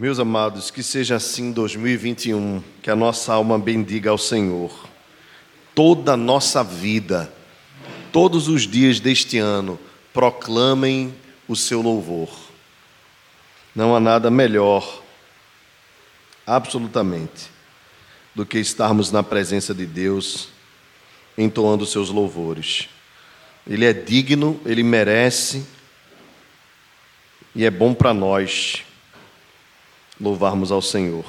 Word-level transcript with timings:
Meus 0.00 0.18
amados, 0.18 0.70
que 0.70 0.82
seja 0.82 1.16
assim 1.16 1.52
2021, 1.52 2.64
que 2.80 2.90
a 2.90 2.96
nossa 2.96 3.34
alma 3.34 3.58
bendiga 3.58 4.08
ao 4.08 4.16
Senhor. 4.16 4.88
Toda 5.74 6.14
a 6.14 6.16
nossa 6.16 6.64
vida, 6.64 7.30
todos 8.10 8.48
os 8.48 8.66
dias 8.66 8.98
deste 8.98 9.36
ano, 9.36 9.78
proclamem 10.10 11.14
o 11.46 11.54
seu 11.54 11.82
louvor. 11.82 12.30
Não 13.76 13.94
há 13.94 14.00
nada 14.00 14.30
melhor, 14.30 15.02
absolutamente, 16.46 17.50
do 18.34 18.46
que 18.46 18.58
estarmos 18.58 19.12
na 19.12 19.22
presença 19.22 19.74
de 19.74 19.84
Deus, 19.84 20.48
entoando 21.36 21.84
seus 21.84 22.08
louvores. 22.08 22.88
Ele 23.66 23.84
é 23.84 23.92
digno, 23.92 24.58
ele 24.64 24.82
merece, 24.82 25.62
e 27.54 27.66
é 27.66 27.70
bom 27.70 27.92
para 27.92 28.14
nós 28.14 28.82
louvarmos 30.20 30.70
ao 30.70 30.82
Senhor. 30.82 31.24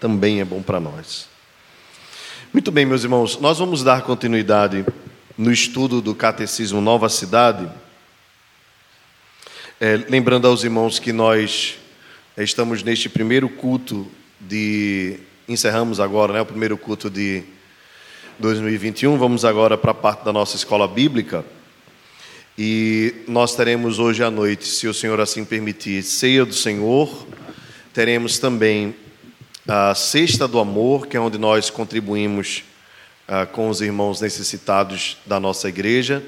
Também 0.00 0.40
é 0.40 0.44
bom 0.44 0.62
para 0.62 0.80
nós. 0.80 1.28
Muito 2.52 2.72
bem, 2.72 2.84
meus 2.84 3.02
irmãos, 3.04 3.38
nós 3.38 3.58
vamos 3.58 3.82
dar 3.82 4.02
continuidade 4.02 4.84
no 5.36 5.52
estudo 5.52 6.00
do 6.00 6.14
Catecismo 6.14 6.80
Nova 6.80 7.08
Cidade. 7.08 7.68
É, 9.80 9.96
lembrando 10.08 10.46
aos 10.46 10.64
irmãos 10.64 10.98
que 10.98 11.12
nós 11.12 11.76
estamos 12.36 12.82
neste 12.82 13.08
primeiro 13.08 13.48
culto 13.48 14.06
de. 14.40 15.18
Encerramos 15.48 15.98
agora 15.98 16.32
né, 16.32 16.40
o 16.40 16.46
primeiro 16.46 16.78
culto 16.78 17.10
de 17.10 17.42
2021. 18.38 19.16
Vamos 19.18 19.44
agora 19.44 19.76
para 19.76 19.90
a 19.90 19.94
parte 19.94 20.24
da 20.24 20.32
nossa 20.32 20.56
escola 20.56 20.86
bíblica. 20.86 21.44
E 22.56 23.24
nós 23.26 23.56
teremos 23.56 23.98
hoje 23.98 24.22
à 24.22 24.30
noite, 24.30 24.66
se 24.66 24.86
o 24.86 24.92
Senhor 24.94 25.18
assim 25.20 25.44
permitir, 25.44 26.02
ceia 26.02 26.44
do 26.44 26.54
Senhor. 26.54 27.26
Teremos 27.92 28.38
também 28.38 28.94
a 29.68 29.94
Sexta 29.94 30.48
do 30.48 30.58
Amor, 30.58 31.06
que 31.06 31.14
é 31.14 31.20
onde 31.20 31.36
nós 31.36 31.68
contribuímos 31.68 32.64
uh, 33.28 33.46
com 33.48 33.68
os 33.68 33.82
irmãos 33.82 34.18
necessitados 34.18 35.18
da 35.26 35.38
nossa 35.38 35.68
igreja. 35.68 36.24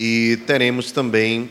E 0.00 0.40
teremos 0.44 0.90
também 0.90 1.48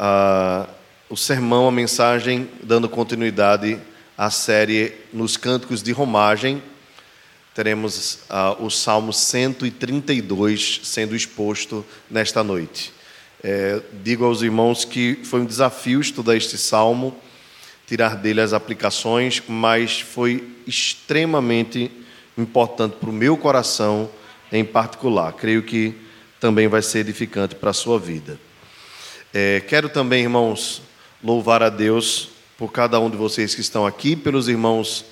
uh, 0.00 0.66
o 1.10 1.16
sermão, 1.16 1.68
a 1.68 1.70
mensagem, 1.70 2.48
dando 2.62 2.88
continuidade 2.88 3.78
à 4.16 4.30
série 4.30 4.94
Nos 5.12 5.36
Cânticos 5.36 5.82
de 5.82 5.92
Romagem. 5.92 6.62
Teremos 7.54 8.14
uh, 8.30 8.64
o 8.64 8.70
Salmo 8.70 9.12
132 9.12 10.80
sendo 10.84 11.14
exposto 11.14 11.84
nesta 12.10 12.42
noite. 12.42 12.94
É, 13.44 13.82
digo 14.02 14.24
aos 14.24 14.40
irmãos 14.40 14.86
que 14.86 15.18
foi 15.24 15.40
um 15.40 15.44
desafio 15.44 16.00
estudar 16.00 16.34
este 16.34 16.56
salmo, 16.56 17.14
tirar 17.86 18.16
dele 18.16 18.40
as 18.40 18.52
aplicações, 18.52 19.42
mas 19.48 20.00
foi 20.00 20.56
extremamente 20.66 21.90
importante 22.36 22.96
para 22.96 23.10
o 23.10 23.12
meu 23.12 23.36
coração 23.36 24.08
em 24.50 24.64
particular. 24.64 25.32
Creio 25.32 25.62
que 25.62 25.94
também 26.40 26.68
vai 26.68 26.82
ser 26.82 27.00
edificante 27.00 27.54
para 27.54 27.70
a 27.70 27.74
sua 27.74 27.98
vida. 27.98 28.38
É, 29.32 29.60
quero 29.60 29.88
também, 29.88 30.22
irmãos, 30.22 30.82
louvar 31.22 31.62
a 31.62 31.68
Deus 31.68 32.30
por 32.58 32.70
cada 32.72 32.98
um 33.00 33.08
de 33.08 33.16
vocês 33.16 33.54
que 33.54 33.60
estão 33.60 33.86
aqui, 33.86 34.14
pelos 34.14 34.48
irmãos 34.48 35.04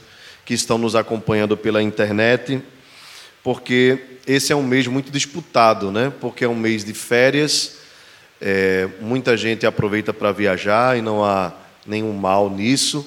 que 0.45 0.55
estão 0.55 0.77
nos 0.77 0.97
acompanhando 0.97 1.57
pela 1.57 1.83
internet, 1.83 2.63
porque 3.43 3.99
esse 4.27 4.53
é 4.53 4.57
um 4.57 4.63
mês 4.63 4.87
muito 4.87 5.11
disputado, 5.11 5.91
né? 5.91 6.13
Porque 6.21 6.45
é 6.45 6.49
um 6.49 6.55
mês 6.55 6.85
de 6.85 6.93
férias, 6.93 7.77
é, 8.41 8.89
muita 9.01 9.37
gente 9.37 9.67
aproveita 9.67 10.13
para 10.13 10.33
viajar 10.33 10.99
e 10.99 11.03
não 11.03 11.25
há 11.25 11.53
nenhum 11.87 12.13
mal 12.13 12.51
nisso 12.51 13.07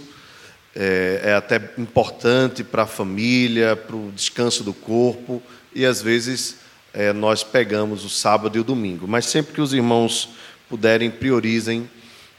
é, 0.76 1.22
é 1.24 1.34
até 1.34 1.62
importante 1.78 2.64
para 2.64 2.84
a 2.84 2.88
família, 2.88 3.76
para 3.76 3.96
o 3.96 4.12
descanso 4.12 4.64
do 4.64 4.74
corpo, 4.74 5.42
e 5.74 5.86
às 5.86 6.02
vezes 6.02 6.58
é, 6.94 7.14
nós 7.14 7.44
pegamos 7.44 8.04
o 8.04 8.10
sábado 8.10 8.58
e 8.58 8.62
o 8.62 8.64
domingo. 8.64 9.08
Mas 9.08 9.26
sempre 9.26 9.54
que 9.54 9.62
os 9.62 9.74
irmãos 9.74 10.30
puderem, 10.70 11.12
priorizem, 11.12 11.90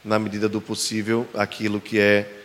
na 0.03 0.19
medida 0.19 0.47
do 0.47 0.61
possível, 0.61 1.27
aquilo 1.33 1.81
que 1.81 1.97
é 1.97 2.41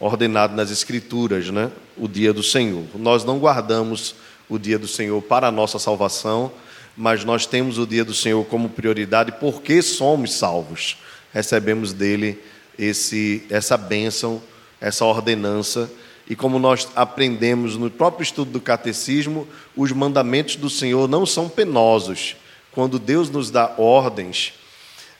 ordenado 0.00 0.56
nas 0.56 0.70
Escrituras, 0.70 1.50
né? 1.50 1.70
o 1.96 2.08
dia 2.08 2.32
do 2.32 2.42
Senhor. 2.42 2.84
Nós 2.96 3.24
não 3.24 3.38
guardamos 3.38 4.16
o 4.48 4.58
dia 4.58 4.78
do 4.78 4.88
Senhor 4.88 5.22
para 5.22 5.46
a 5.46 5.52
nossa 5.52 5.78
salvação, 5.78 6.50
mas 6.96 7.24
nós 7.24 7.46
temos 7.46 7.78
o 7.78 7.86
dia 7.86 8.04
do 8.04 8.12
Senhor 8.12 8.44
como 8.46 8.68
prioridade 8.68 9.32
porque 9.38 9.80
somos 9.80 10.34
salvos. 10.34 10.96
Recebemos 11.32 11.92
dele 11.92 12.40
esse, 12.78 13.44
essa 13.50 13.76
bênção 13.76 14.42
essa 14.84 15.04
ordenança. 15.06 15.90
E 16.28 16.36
como 16.36 16.58
nós 16.58 16.88
aprendemos 16.94 17.76
no 17.76 17.90
próprio 17.90 18.22
estudo 18.22 18.50
do 18.50 18.60
catecismo, 18.60 19.48
os 19.74 19.92
mandamentos 19.92 20.56
do 20.56 20.68
Senhor 20.68 21.08
não 21.08 21.24
são 21.24 21.48
penosos. 21.48 22.36
Quando 22.70 22.98
Deus 22.98 23.30
nos 23.30 23.50
dá 23.50 23.74
ordens, 23.78 24.52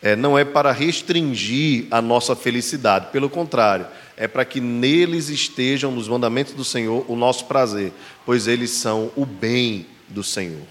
é, 0.02 0.14
não 0.14 0.38
é 0.38 0.44
para 0.44 0.70
restringir 0.70 1.86
a 1.90 2.02
nossa 2.02 2.36
felicidade, 2.36 3.06
pelo 3.10 3.30
contrário, 3.30 3.86
é 4.16 4.28
para 4.28 4.44
que 4.44 4.60
neles 4.60 5.28
estejam, 5.28 5.90
nos 5.90 6.08
mandamentos 6.08 6.52
do 6.52 6.64
Senhor, 6.64 7.04
o 7.08 7.16
nosso 7.16 7.46
prazer, 7.46 7.92
pois 8.26 8.46
eles 8.46 8.70
são 8.70 9.10
o 9.16 9.24
bem 9.24 9.86
do 10.08 10.22
Senhor. 10.22 10.62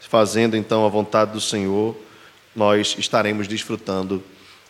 Fazendo 0.00 0.56
então 0.56 0.84
a 0.84 0.88
vontade 0.88 1.32
do 1.32 1.40
Senhor, 1.40 1.96
nós 2.54 2.96
estaremos 2.98 3.46
desfrutando 3.46 4.22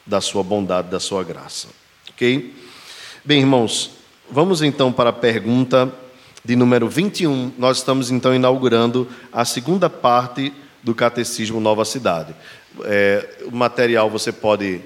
da 0.07 0.21
Sua 0.21 0.43
bondade, 0.43 0.91
da 0.91 1.01
Sua 1.01 1.23
graça. 1.25 1.69
Ok? 2.11 2.55
Bem, 3.25 3.41
irmãos, 3.41 3.91
vamos 4.31 4.63
então 4.63 4.93
para 4.93 5.11
a 5.11 5.13
pergunta 5.13 5.93
de 6.45 6.57
número 6.57 6.89
21. 6.89 7.53
Nós 7.59 7.79
estamos 7.79 8.11
então 8.11 8.35
inaugurando 8.35 9.09
a 9.33 9.45
segunda 9.45 9.91
parte 9.91 10.53
do 10.83 10.95
Catecismo 10.95 11.61
Nova 11.61 11.85
Cidade. 11.85 12.35
É, 12.85 13.45
o 13.45 13.55
material 13.55 14.09
você 14.09 14.33
pode, 14.33 14.81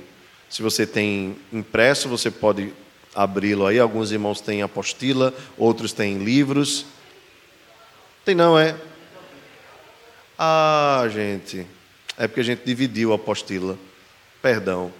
se 0.51 0.63
você 0.63 0.87
tem 0.87 1.37
impresso, 1.53 2.09
você 2.09 2.31
pode 2.31 2.73
abri-lo 3.15 3.67
aí. 3.67 3.79
Alguns 3.79 4.11
irmãos 4.11 4.41
têm 4.41 4.63
apostila, 4.63 5.33
outros 5.57 5.93
têm 5.93 6.19
livros. 6.19 6.87
Tem 8.25 8.35
não, 8.35 8.59
é? 8.59 8.75
Ah, 10.39 11.07
gente, 11.13 11.67
é 12.19 12.27
porque 12.27 12.41
a 12.41 12.45
gente 12.45 12.63
dividiu 12.65 13.13
a 13.13 13.17
apostila. 13.17 13.79
Perdão. 14.43 14.93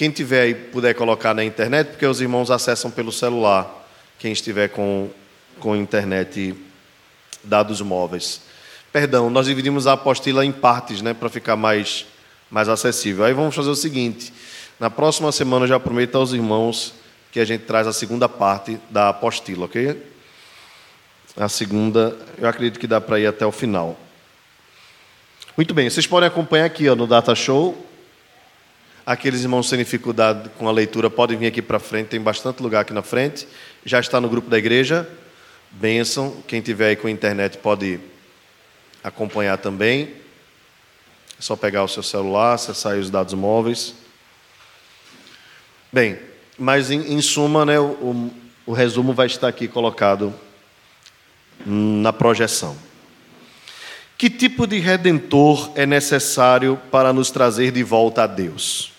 Quem 0.00 0.10
tiver 0.10 0.40
aí 0.40 0.54
puder 0.54 0.94
colocar 0.94 1.34
na 1.34 1.44
internet, 1.44 1.88
porque 1.88 2.06
os 2.06 2.22
irmãos 2.22 2.50
acessam 2.50 2.90
pelo 2.90 3.12
celular, 3.12 3.86
quem 4.18 4.32
estiver 4.32 4.70
com, 4.70 5.10
com 5.58 5.76
internet 5.76 6.54
dados 7.44 7.82
móveis. 7.82 8.40
Perdão, 8.90 9.28
nós 9.28 9.44
dividimos 9.44 9.86
a 9.86 9.92
apostila 9.92 10.42
em 10.42 10.52
partes, 10.52 11.02
né, 11.02 11.12
para 11.12 11.28
ficar 11.28 11.54
mais, 11.54 12.06
mais 12.50 12.66
acessível. 12.66 13.26
Aí 13.26 13.34
vamos 13.34 13.54
fazer 13.54 13.68
o 13.68 13.74
seguinte: 13.74 14.32
na 14.80 14.88
próxima 14.88 15.30
semana 15.32 15.64
eu 15.64 15.68
já 15.68 15.78
prometo 15.78 16.16
aos 16.16 16.32
irmãos 16.32 16.94
que 17.30 17.38
a 17.38 17.44
gente 17.44 17.64
traz 17.64 17.86
a 17.86 17.92
segunda 17.92 18.26
parte 18.26 18.80
da 18.88 19.10
apostila, 19.10 19.66
ok? 19.66 20.02
A 21.36 21.46
segunda, 21.46 22.16
eu 22.38 22.48
acredito 22.48 22.80
que 22.80 22.86
dá 22.86 23.02
para 23.02 23.20
ir 23.20 23.26
até 23.26 23.44
o 23.44 23.52
final. 23.52 23.98
Muito 25.58 25.74
bem, 25.74 25.90
vocês 25.90 26.06
podem 26.06 26.26
acompanhar 26.26 26.64
aqui 26.64 26.88
ó, 26.88 26.96
no 26.96 27.06
Data 27.06 27.34
Show 27.34 27.89
Aqueles 29.04 29.42
irmãos 29.42 29.68
sem 29.68 29.78
dificuldade 29.78 30.50
com 30.58 30.68
a 30.68 30.72
leitura 30.72 31.08
podem 31.08 31.36
vir 31.36 31.46
aqui 31.46 31.62
para 31.62 31.78
frente, 31.78 32.08
tem 32.08 32.20
bastante 32.20 32.62
lugar 32.62 32.80
aqui 32.80 32.92
na 32.92 33.02
frente. 33.02 33.46
Já 33.84 33.98
está 33.98 34.20
no 34.20 34.28
grupo 34.28 34.50
da 34.50 34.58
igreja. 34.58 35.08
Benção. 35.70 36.36
Quem 36.46 36.60
tiver 36.60 36.88
aí 36.88 36.96
com 36.96 37.06
a 37.06 37.10
internet 37.10 37.58
pode 37.58 38.00
acompanhar 39.02 39.56
também. 39.58 40.14
É 41.38 41.42
só 41.42 41.56
pegar 41.56 41.82
o 41.82 41.88
seu 41.88 42.02
celular, 42.02 42.54
acessar 42.54 42.96
os 42.98 43.08
dados 43.08 43.34
móveis. 43.34 43.94
Bem, 45.92 46.18
mas 46.58 46.90
em, 46.90 47.14
em 47.14 47.22
suma, 47.22 47.64
né, 47.64 47.80
o, 47.80 48.30
o 48.66 48.72
resumo 48.72 49.14
vai 49.14 49.26
estar 49.26 49.48
aqui 49.48 49.66
colocado 49.66 50.34
na 51.64 52.12
projeção. 52.12 52.76
Que 54.16 54.28
tipo 54.28 54.66
de 54.66 54.78
redentor 54.78 55.72
é 55.74 55.86
necessário 55.86 56.78
para 56.90 57.12
nos 57.12 57.30
trazer 57.30 57.72
de 57.72 57.82
volta 57.82 58.24
a 58.24 58.26
Deus? 58.26 58.89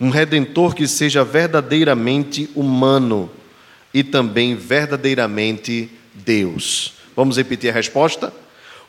Um 0.00 0.10
redentor 0.10 0.74
que 0.74 0.86
seja 0.86 1.24
verdadeiramente 1.24 2.48
humano 2.54 3.30
e 3.92 4.04
também 4.04 4.54
verdadeiramente 4.54 5.90
Deus. 6.14 6.94
Vamos 7.16 7.36
repetir 7.36 7.70
a 7.70 7.74
resposta? 7.74 8.32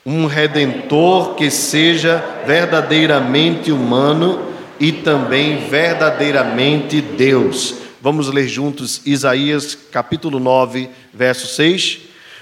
Um 0.06 0.28
redentor 0.28 1.36
que 1.36 1.50
seja 1.50 2.24
verdadeiramente 2.46 3.72
humano 3.72 4.48
e 4.80 4.92
também 4.92 5.68
verdadeiramente 5.68 7.02
Deus. 7.02 7.76
Vamos 8.02 8.32
ler 8.32 8.48
juntos 8.48 9.02
Isaías 9.06 9.76
capítulo 9.92 10.40
9, 10.40 10.90
verso 11.14 11.48
6. 11.48 12.00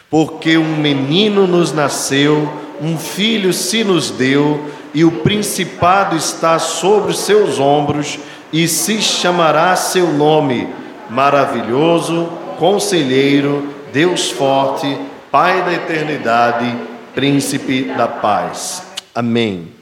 Porque 0.10 0.58
um 0.58 0.78
menino 0.78 1.48
nos 1.48 1.74
nasceu, 1.74 2.52
um 2.82 2.98
filho 2.98 3.52
se 3.52 3.84
nos 3.84 4.10
deu, 4.10 4.72
e 4.94 5.04
o 5.04 5.12
principado 5.12 6.16
está 6.16 6.60
sobre 6.60 7.12
os 7.12 7.20
seus 7.20 7.60
ombros 7.60 8.20
e 8.52 8.68
se 8.68 9.02
chamará 9.02 9.76
seu 9.76 10.12
nome 10.14 10.68
maravilhoso, 11.10 12.26
conselheiro, 12.58 13.74
Deus 13.92 14.32
forte, 14.32 14.98
Pai 15.30 15.62
da 15.66 15.74
eternidade, 15.74 16.74
príncipe 17.14 17.84
da 17.84 18.08
paz. 18.08 18.82
Amém. 19.14 19.74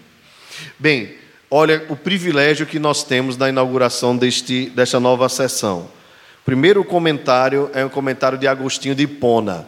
Bem, 0.80 1.16
olha 1.52 1.86
o 1.88 1.96
privilégio 1.96 2.66
que 2.66 2.80
nós 2.80 3.04
temos 3.04 3.38
na 3.38 3.48
inauguração 3.48 4.18
deste, 4.18 4.72
desta 4.72 5.00
nova 5.00 5.30
sessão. 5.30 5.88
Primeiro 6.44 6.84
comentário 6.84 7.70
é 7.74 7.86
um 7.86 7.90
comentário 7.90 8.40
de 8.40 8.48
Agostinho 8.48 8.96
de 8.96 9.04
Hipona, 9.04 9.68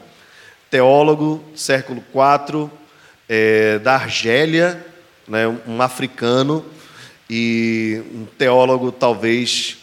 teólogo, 0.69 1.43
século 1.55 2.03
IV, 2.13 2.71
é, 3.29 3.77
da 3.79 3.93
Argélia, 3.93 4.83
né, 5.27 5.47
um 5.67 5.81
africano 5.81 6.65
e 7.29 8.01
um 8.13 8.25
teólogo, 8.37 8.91
talvez, 8.91 9.77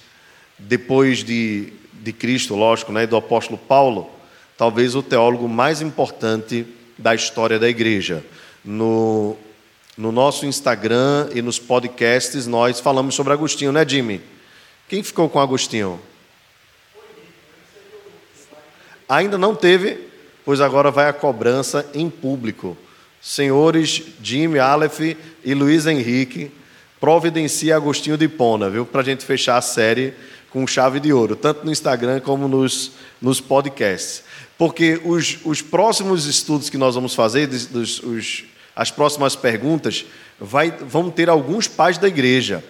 depois 0.59 1.23
de, 1.23 1.73
de 1.93 2.13
Cristo, 2.13 2.55
lógico, 2.55 2.93
né, 2.93 3.07
do 3.07 3.17
apóstolo 3.17 3.59
Paulo, 3.59 4.11
talvez 4.57 4.95
o 4.95 5.03
teólogo 5.03 5.49
mais 5.49 5.83
importante 5.83 6.67
da 6.97 7.15
história 7.15 7.59
da 7.59 7.69
igreja. 7.69 8.25
No, 8.65 9.37
no 9.97 10.11
nosso 10.11 10.47
Instagram 10.47 11.29
e 11.35 11.43
nos 11.43 11.59
podcasts 11.59 12.47
nós 12.47 12.81
falamos 12.81 13.15
sobre 13.15 13.33
Agostinho, 13.33 13.73
né, 13.73 13.87
Jimmy? 13.87 14.21
Quem 14.89 15.03
ficou 15.03 15.29
com 15.29 15.41
Agostinho? 15.41 16.01
Ainda 19.09 19.37
não 19.37 19.55
teve, 19.55 20.09
pois 20.45 20.61
agora 20.61 20.91
vai 20.91 21.09
a 21.09 21.13
cobrança 21.13 21.87
em 21.93 22.09
público. 22.09 22.77
Senhores 23.21 24.03
Jimmy, 24.23 24.59
Aleph 24.59 25.01
e 25.45 25.55
Luiz 25.55 25.87
Henrique, 25.87 26.51
providencia 27.05 27.77
Agostinho 27.77 28.17
de 28.17 28.27
Pona, 28.27 28.71
viu? 28.71 28.87
Para 28.87 29.03
a 29.03 29.05
gente 29.05 29.27
fechar 29.27 29.59
a 29.59 29.61
série 29.61 30.15
com 30.49 30.67
chave 30.67 30.99
de 30.99 31.13
ouro, 31.13 31.37
tanto 31.37 31.63
no 31.63 31.71
Instagram 31.71 32.19
como 32.19 32.49
nos, 32.49 32.93
nos 33.21 33.43
podcasts. 33.43 34.23
Porque 34.57 34.99
os, 35.05 35.37
os 35.45 35.61
próximos 35.61 36.25
estudos 36.25 36.71
que 36.71 36.79
nós 36.79 36.95
vamos 36.95 37.15
fazer, 37.15 37.47
dos, 37.47 38.03
os, 38.03 38.45
as 38.75 38.91
próximas 38.91 39.37
perguntas, 39.37 40.07
vai, 40.41 40.71
vão 40.71 41.11
ter 41.11 41.29
alguns 41.29 41.69
pais 41.69 41.99
da 41.99 42.09
igreja. 42.09 42.65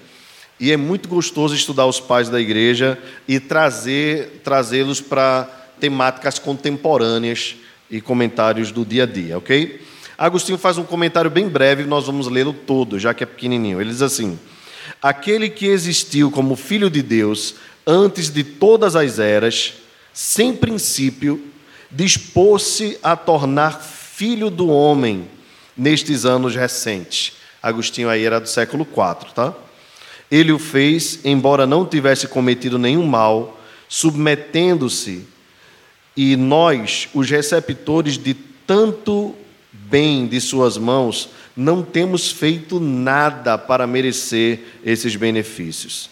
E 0.59 0.73
é 0.73 0.77
muito 0.77 1.09
gostoso 1.09 1.55
estudar 1.55 1.87
os 1.87 2.01
pais 2.01 2.29
da 2.29 2.41
igreja 2.41 2.99
e 3.29 3.39
trazer 3.39 4.41
trazê-los 4.43 5.01
para 5.01 5.45
temáticas 5.79 6.41
contemporâneas 6.41 7.55
e 7.89 8.01
comentários 8.01 8.73
do 8.73 8.85
dia 8.85 9.05
a 9.05 9.07
dia, 9.07 9.39
ok? 9.39 9.81
Agostinho 10.17 10.59
faz 10.59 10.79
um 10.79 10.85
comentário 10.85 11.31
bem 11.31 11.49
breve, 11.49 11.85
nós 11.85 12.07
vamos 12.07 12.29
lê-lo 12.29 12.53
todo, 12.53 12.99
já 12.99 13.13
que 13.13 13.25
é 13.25 13.27
pequenininho. 13.27 13.81
Ele 13.81 13.91
diz 13.91 14.03
assim: 14.03 14.39
Aquele 15.03 15.49
que 15.49 15.67
existiu 15.67 16.31
como 16.31 16.57
Filho 16.57 16.89
de 16.89 17.03
Deus 17.03 17.57
antes 17.87 18.31
de 18.31 18.45
todas 18.45 18.95
as 18.97 19.19
eras, 19.19 19.75
sem 20.13 20.55
princípio, 20.55 21.45
dispôs-se 21.91 22.99
a 23.03 23.17
tornar 23.17 23.81
filho 23.81 24.51
do 24.51 24.69
homem 24.69 25.29
nestes 25.77 26.25
anos 26.25 26.55
recentes. 26.55 27.33
Agostinho 27.63 28.09
aí 28.09 28.25
era 28.25 28.41
do 28.41 28.49
século 28.49 28.87
IV, 28.87 29.33
tá? 29.35 29.55
Ele 30.31 30.53
o 30.53 30.59
fez, 30.59 31.21
embora 31.25 31.67
não 31.67 31.85
tivesse 31.85 32.29
cometido 32.29 32.79
nenhum 32.79 33.07
mal, 33.07 33.61
submetendo-se, 33.89 35.27
e 36.17 36.37
nós, 36.37 37.09
os 37.13 37.29
receptores 37.29 38.17
de 38.17 38.35
tanto 38.35 39.35
bem 39.89 40.27
de 40.27 40.41
suas 40.41 40.77
mãos, 40.77 41.31
não 41.57 41.83
temos 41.83 42.31
feito 42.31 42.81
nada 42.81 43.57
para 43.57 43.87
merecer 43.87 44.61
esses 44.85 45.15
benefícios. 45.17 46.11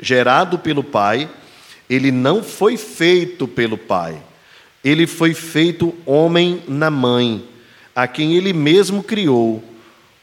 Gerado 0.00 0.58
pelo 0.58 0.82
Pai, 0.82 1.28
ele 1.88 2.10
não 2.12 2.42
foi 2.42 2.76
feito 2.76 3.48
pelo 3.48 3.76
Pai, 3.76 4.20
ele 4.84 5.06
foi 5.06 5.34
feito 5.34 5.94
homem 6.06 6.62
na 6.68 6.90
mãe, 6.90 7.44
a 7.94 8.06
quem 8.06 8.34
ele 8.34 8.52
mesmo 8.52 9.02
criou, 9.02 9.62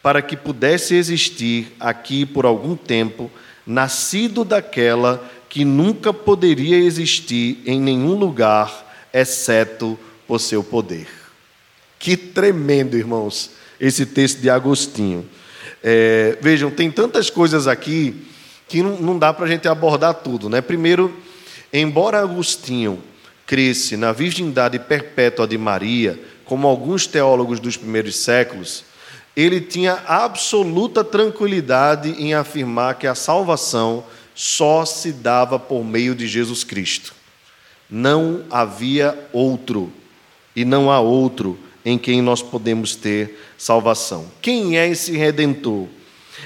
para 0.02 0.22
que 0.22 0.38
pudesse 0.38 0.96
existir 0.96 1.74
aqui 1.80 2.26
por 2.26 2.46
algum 2.46 2.76
tempo, 2.76 3.30
nascido 3.66 4.46
daquela 4.46 5.30
que 5.50 5.66
nunca 5.66 6.14
poderia 6.14 6.78
existir 6.78 7.62
em 7.66 7.80
nenhum 7.80 8.14
lugar, 8.14 8.96
exceto 9.12 9.98
por 10.28 10.40
seu 10.40 10.64
poder. 10.64 11.25
Que 12.06 12.16
tremendo, 12.16 12.96
irmãos, 12.96 13.50
esse 13.80 14.06
texto 14.06 14.40
de 14.40 14.48
Agostinho. 14.48 15.28
É, 15.84 16.38
vejam, 16.40 16.70
tem 16.70 16.92
tantas 16.92 17.32
coisas 17.32 17.68
aqui 17.68 18.28
que 18.68 18.84
não, 18.84 18.98
não 18.98 19.18
dá 19.18 19.34
para 19.34 19.46
a 19.46 19.48
gente 19.48 19.68
abordar 19.68 20.14
tudo. 20.14 20.48
Né? 20.48 20.62
Primeiro, 20.62 21.12
embora 21.74 22.20
Agostinho 22.22 23.02
cresce 23.48 23.98
na 23.98 24.12
virgindade 24.12 24.78
perpétua 24.78 25.48
de 25.48 25.58
Maria, 25.58 26.20
como 26.46 26.68
alguns 26.68 27.08
teólogos 27.08 27.60
dos 27.60 27.76
primeiros 27.76 28.18
séculos, 28.18 28.86
ele 29.36 29.60
tinha 29.60 29.94
absoluta 30.06 31.04
tranquilidade 31.04 32.10
em 32.22 32.36
afirmar 32.36 33.00
que 33.00 33.08
a 33.08 33.16
salvação 33.16 34.04
só 34.36 34.86
se 34.86 35.12
dava 35.12 35.58
por 35.58 35.84
meio 35.84 36.14
de 36.14 36.28
Jesus 36.28 36.64
Cristo. 36.64 37.16
Não 37.90 38.44
havia 38.52 39.28
outro, 39.34 39.92
e 40.56 40.64
não 40.64 40.92
há 40.92 41.00
outro 41.00 41.58
em 41.86 42.00
quem 42.00 42.22
nós 42.22 42.42
podemos 42.42 42.96
ter 42.96 43.40
salvação. 43.58 44.30
Quem 44.42 44.78
é 44.78 44.90
esse 44.90 45.16
redentor? 45.16 45.88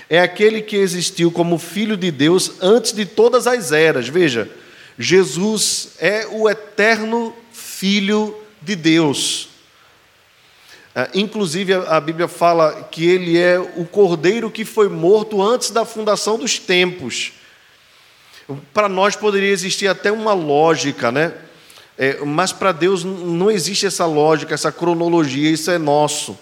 É 0.09 0.19
aquele 0.19 0.61
que 0.61 0.75
existiu 0.75 1.31
como 1.31 1.57
filho 1.57 1.95
de 1.95 2.11
Deus 2.11 2.53
antes 2.61 2.91
de 2.91 3.05
todas 3.05 3.47
as 3.47 3.71
eras. 3.71 4.09
Veja, 4.09 4.51
Jesus 4.97 5.93
é 5.99 6.27
o 6.27 6.49
eterno 6.49 7.33
filho 7.53 8.35
de 8.61 8.75
Deus. 8.75 9.47
Ah, 10.93 11.07
inclusive, 11.13 11.73
a 11.73 11.99
Bíblia 12.01 12.27
fala 12.27 12.89
que 12.91 13.05
ele 13.05 13.37
é 13.37 13.57
o 13.59 13.85
cordeiro 13.85 14.51
que 14.51 14.65
foi 14.65 14.89
morto 14.89 15.41
antes 15.41 15.69
da 15.69 15.85
fundação 15.85 16.37
dos 16.37 16.59
tempos. 16.59 17.31
Para 18.73 18.89
nós 18.89 19.15
poderia 19.15 19.51
existir 19.51 19.87
até 19.87 20.11
uma 20.11 20.33
lógica, 20.33 21.11
né? 21.11 21.33
É, 22.01 22.23
mas 22.23 22.53
para 22.53 22.71
Deus 22.71 23.03
não 23.03 23.51
existe 23.51 23.85
essa 23.85 24.05
lógica, 24.05 24.53
essa 24.53 24.71
cronologia, 24.71 25.51
isso 25.51 25.69
é 25.69 25.77
nosso. 25.77 26.39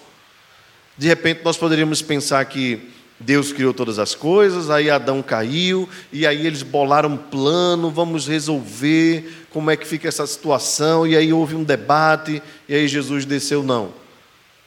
De 0.96 1.08
repente 1.08 1.40
nós 1.42 1.56
poderíamos 1.56 2.00
pensar 2.00 2.44
que 2.44 2.80
Deus 3.18 3.52
criou 3.52 3.74
todas 3.74 3.98
as 3.98 4.14
coisas, 4.14 4.70
aí 4.70 4.88
Adão 4.88 5.20
caiu, 5.20 5.88
e 6.12 6.24
aí 6.24 6.46
eles 6.46 6.62
bolaram 6.62 7.08
um 7.10 7.16
plano, 7.16 7.90
vamos 7.90 8.28
resolver 8.28 9.46
como 9.50 9.68
é 9.68 9.76
que 9.76 9.84
fica 9.84 10.06
essa 10.06 10.24
situação, 10.28 11.04
e 11.04 11.16
aí 11.16 11.32
houve 11.32 11.56
um 11.56 11.64
debate, 11.64 12.40
e 12.68 12.74
aí 12.76 12.86
Jesus 12.86 13.24
desceu. 13.24 13.64
Não. 13.64 13.92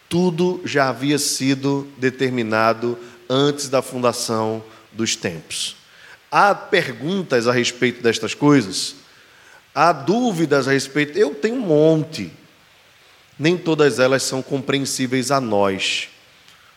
Tudo 0.10 0.60
já 0.65 0.89
havia 0.89 1.18
sido 1.18 1.88
determinado 1.98 2.98
antes 3.30 3.70
da 3.70 3.82
fundação 3.82 4.62
dos 4.92 5.15
tempos. 5.15 5.77
Há 6.30 6.54
perguntas 6.54 7.48
a 7.48 7.54
respeito 7.54 8.04
destas 8.04 8.34
coisas? 8.34 9.00
Há 9.74 9.94
dúvidas 9.94 10.68
a 10.68 10.72
respeito? 10.72 11.18
Eu 11.18 11.34
tenho 11.34 11.56
um 11.56 11.62
monte. 11.62 12.32
Nem 13.40 13.58
todas 13.58 14.00
elas 14.00 14.24
são 14.24 14.42
compreensíveis 14.42 15.32
a 15.32 15.40
nós. 15.40 16.10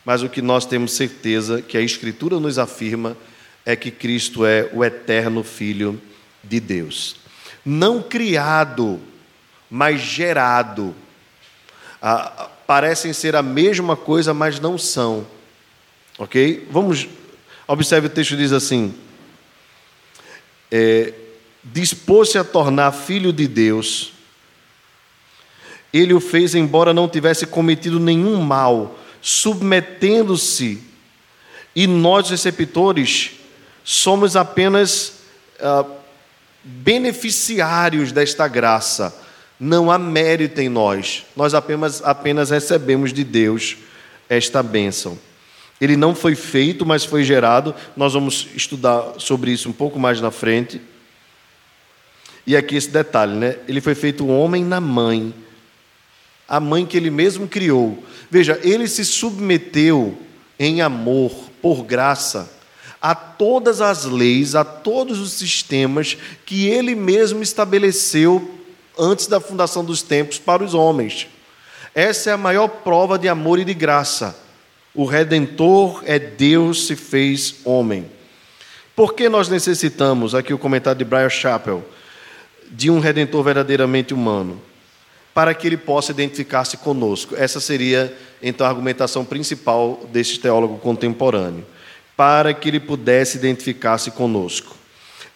Mas 0.05 0.23
o 0.23 0.29
que 0.29 0.41
nós 0.41 0.65
temos 0.67 0.93
certeza 0.93 1.61
que 1.63 1.77
a 1.77 1.81
Escritura 1.81 2.39
nos 2.39 2.59
afirma 2.59 3.17
é 3.65 3.75
que 3.75 3.91
Cristo 3.91 4.45
é 4.45 4.69
o 4.73 4.85
eterno 4.85 5.43
Filho 5.43 6.01
de 6.43 6.61
Deus. 6.61 7.17
Não 7.65 8.03
criado, 8.03 9.01
mas 9.71 10.01
gerado. 10.01 10.95
Ah, 12.01 12.51
parecem 12.67 13.13
ser 13.13 13.35
a 13.35 13.43
mesma 13.43 13.97
coisa, 13.97 14.35
mas 14.35 14.61
não 14.61 14.77
são. 14.77 15.27
Ok? 16.19 16.69
Vamos. 16.71 17.09
Observe 17.67 18.09
o 18.09 18.11
texto 18.11 18.37
diz 18.37 18.53
assim: 18.53 18.95
é, 20.71 21.15
dispôs-se 21.65 22.37
a 22.37 22.45
tornar 22.45 22.93
filho 22.93 23.33
de 23.33 23.49
Deus, 23.49 24.13
ele 25.93 26.13
o 26.13 26.21
fez 26.21 26.55
embora 26.55 26.93
não 26.93 27.09
tivesse 27.09 27.47
cometido 27.47 28.01
nenhum 28.01 28.41
mal, 28.43 28.99
submetendo-se, 29.23 30.83
e 31.75 31.87
nós, 31.87 32.31
receptores, 32.31 33.33
somos 33.83 34.37
apenas 34.37 35.21
ah, 35.61 35.85
beneficiários 36.63 38.13
desta 38.13 38.47
graça. 38.47 39.15
Não 39.59 39.91
há 39.91 39.99
mérito 39.99 40.61
em 40.61 40.69
nós, 40.69 41.25
nós 41.37 41.55
apenas, 41.55 42.03
apenas 42.05 42.51
recebemos 42.51 43.13
de 43.13 43.25
Deus 43.25 43.77
esta 44.29 44.63
bênção. 44.63 45.19
Ele 45.81 45.97
não 45.97 46.15
foi 46.15 46.35
feito, 46.35 46.87
mas 46.87 47.05
foi 47.05 47.25
gerado. 47.25 47.75
Nós 47.97 48.15
vamos 48.15 48.49
estudar 48.55 49.15
sobre 49.19 49.51
isso 49.51 49.69
um 49.69 49.73
pouco 49.73 49.99
mais 49.99 50.21
na 50.21 50.31
frente. 50.31 50.81
E 52.47 52.57
aqui 52.57 52.77
esse 52.77 52.91
detalhe, 52.91 53.33
né? 53.33 53.57
Ele 53.67 53.81
foi 53.81 53.95
feito 53.95 54.27
homem 54.27 54.65
na 54.65 54.81
mãe, 54.81 55.35
a 56.47 56.61
mãe 56.61 56.85
que 56.85 56.97
ele 56.97 57.11
mesmo 57.11 57.49
criou. 57.49 58.03
Veja, 58.31 58.59
ele 58.63 58.87
se 58.87 59.05
submeteu 59.05 60.19
em 60.59 60.83
amor, 60.83 61.33
por 61.63 61.83
graça, 61.83 62.53
a 63.01 63.15
todas 63.15 63.81
as 63.81 64.05
leis, 64.05 64.55
a 64.55 64.65
todos 64.65 65.19
os 65.21 65.33
sistemas 65.33 66.17
que 66.45 66.69
ele 66.69 66.95
mesmo 66.95 67.43
estabeleceu 67.43 68.59
antes 68.99 69.27
da 69.27 69.41
fundação 69.41 69.85
dos 69.85 70.03
tempos 70.03 70.39
para 70.39 70.63
os 70.63 70.75
homens. 70.75 71.27
Essa 71.95 72.31
é 72.31 72.33
a 72.33 72.39
maior 72.39 72.69
prova 72.69 73.19
de 73.19 73.29
amor 73.29 73.59
e 73.59 73.65
de 73.65 73.75
graça. 73.75 74.37
O 74.95 75.05
redentor 75.05 76.03
é 76.07 76.19
Deus 76.19 76.87
se 76.87 76.97
fez 76.97 77.57
homem. 77.65 78.11
Por 78.95 79.15
que 79.15 79.29
nós 79.29 79.49
necessitamos, 79.49 80.35
aqui 80.35 80.55
o 80.55 80.59
comentário 80.59 80.99
de 80.99 81.05
Brian 81.05 81.29
Chappell, 81.29 81.85
de 82.71 82.91
um 82.91 82.99
redentor 82.99 83.43
verdadeiramente 83.43 84.15
humano? 84.15 84.61
Para 85.33 85.53
que 85.53 85.67
ele 85.67 85.77
possa 85.77 86.13
identificar-se 86.13 86.77
conosco. 86.77 87.35
Essa 87.37 87.61
seria, 87.61 88.17
então, 88.43 88.67
a 88.67 88.71
argumentação 88.71 89.25
principal 89.25 90.01
deste 90.13 90.39
teólogo 90.39 90.79
contemporâneo. 90.79 91.67
Para 92.17 92.55
que 92.55 92.69
ele 92.69 92.79
pudesse 92.79 93.37
identificar-se 93.37 94.11
conosco. 94.13 94.77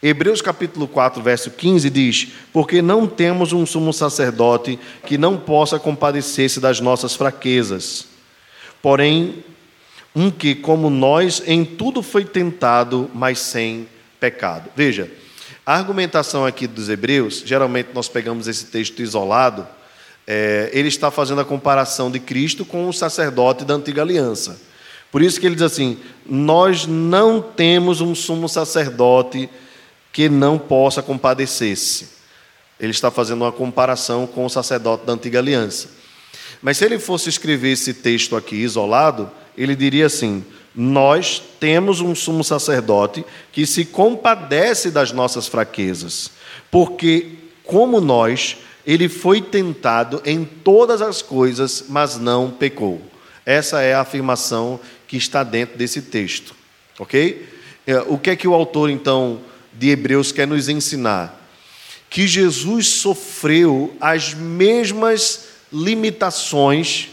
Hebreus 0.00 0.40
capítulo 0.40 0.86
4, 0.86 1.20
verso 1.20 1.50
15 1.50 1.90
diz: 1.90 2.28
Porque 2.52 2.80
não 2.80 3.06
temos 3.08 3.52
um 3.52 3.66
sumo 3.66 3.92
sacerdote 3.92 4.78
que 5.04 5.18
não 5.18 5.36
possa 5.36 5.78
compadecer-se 5.78 6.60
das 6.60 6.78
nossas 6.78 7.16
fraquezas, 7.16 8.06
porém 8.80 9.42
um 10.14 10.30
que, 10.30 10.54
como 10.54 10.88
nós, 10.88 11.42
em 11.46 11.64
tudo 11.64 12.02
foi 12.02 12.24
tentado, 12.24 13.10
mas 13.14 13.38
sem 13.38 13.88
pecado. 14.18 14.70
Veja, 14.74 15.10
a 15.68 15.74
argumentação 15.74 16.46
aqui 16.46 16.66
dos 16.66 16.88
Hebreus, 16.88 17.42
geralmente 17.44 17.90
nós 17.92 18.08
pegamos 18.08 18.48
esse 18.48 18.64
texto 18.64 19.02
isolado, 19.02 19.68
é, 20.26 20.70
ele 20.72 20.88
está 20.88 21.10
fazendo 21.10 21.42
a 21.42 21.44
comparação 21.44 22.10
de 22.10 22.18
Cristo 22.18 22.64
com 22.64 22.88
o 22.88 22.92
sacerdote 22.94 23.66
da 23.66 23.74
antiga 23.74 24.00
aliança. 24.00 24.58
Por 25.12 25.20
isso 25.20 25.38
que 25.38 25.44
ele 25.44 25.56
diz 25.56 25.64
assim: 25.64 25.98
nós 26.24 26.86
não 26.86 27.42
temos 27.42 28.00
um 28.00 28.14
sumo 28.14 28.48
sacerdote 28.48 29.46
que 30.10 30.30
não 30.30 30.58
possa 30.58 31.02
compadecer-se. 31.02 32.08
Ele 32.80 32.92
está 32.92 33.10
fazendo 33.10 33.42
uma 33.42 33.52
comparação 33.52 34.26
com 34.26 34.46
o 34.46 34.48
sacerdote 34.48 35.04
da 35.04 35.12
antiga 35.12 35.38
aliança. 35.38 35.90
Mas 36.62 36.78
se 36.78 36.86
ele 36.86 36.98
fosse 36.98 37.28
escrever 37.28 37.72
esse 37.72 37.92
texto 37.92 38.34
aqui 38.36 38.56
isolado, 38.56 39.30
ele 39.54 39.76
diria 39.76 40.06
assim: 40.06 40.42
Nós 40.74 41.42
temos 41.58 42.00
um 42.00 42.14
sumo 42.14 42.44
sacerdote 42.44 43.24
que 43.52 43.66
se 43.66 43.84
compadece 43.84 44.90
das 44.90 45.12
nossas 45.12 45.48
fraquezas, 45.48 46.30
porque, 46.70 47.32
como 47.64 48.00
nós, 48.00 48.58
ele 48.86 49.08
foi 49.08 49.40
tentado 49.40 50.22
em 50.24 50.44
todas 50.44 51.02
as 51.02 51.20
coisas, 51.20 51.84
mas 51.88 52.16
não 52.18 52.50
pecou. 52.50 53.02
Essa 53.44 53.80
é 53.82 53.94
a 53.94 54.00
afirmação 54.00 54.78
que 55.06 55.16
está 55.16 55.42
dentro 55.42 55.76
desse 55.76 56.02
texto, 56.02 56.54
ok? 56.98 57.48
É, 57.86 57.98
o 58.06 58.18
que 58.18 58.30
é 58.30 58.36
que 58.36 58.46
o 58.46 58.54
autor, 58.54 58.90
então, 58.90 59.40
de 59.72 59.88
Hebreus 59.88 60.32
quer 60.32 60.46
nos 60.46 60.68
ensinar? 60.68 61.34
Que 62.10 62.26
Jesus 62.26 62.86
sofreu 62.88 63.96
as 64.00 64.34
mesmas 64.34 65.48
limitações 65.72 67.10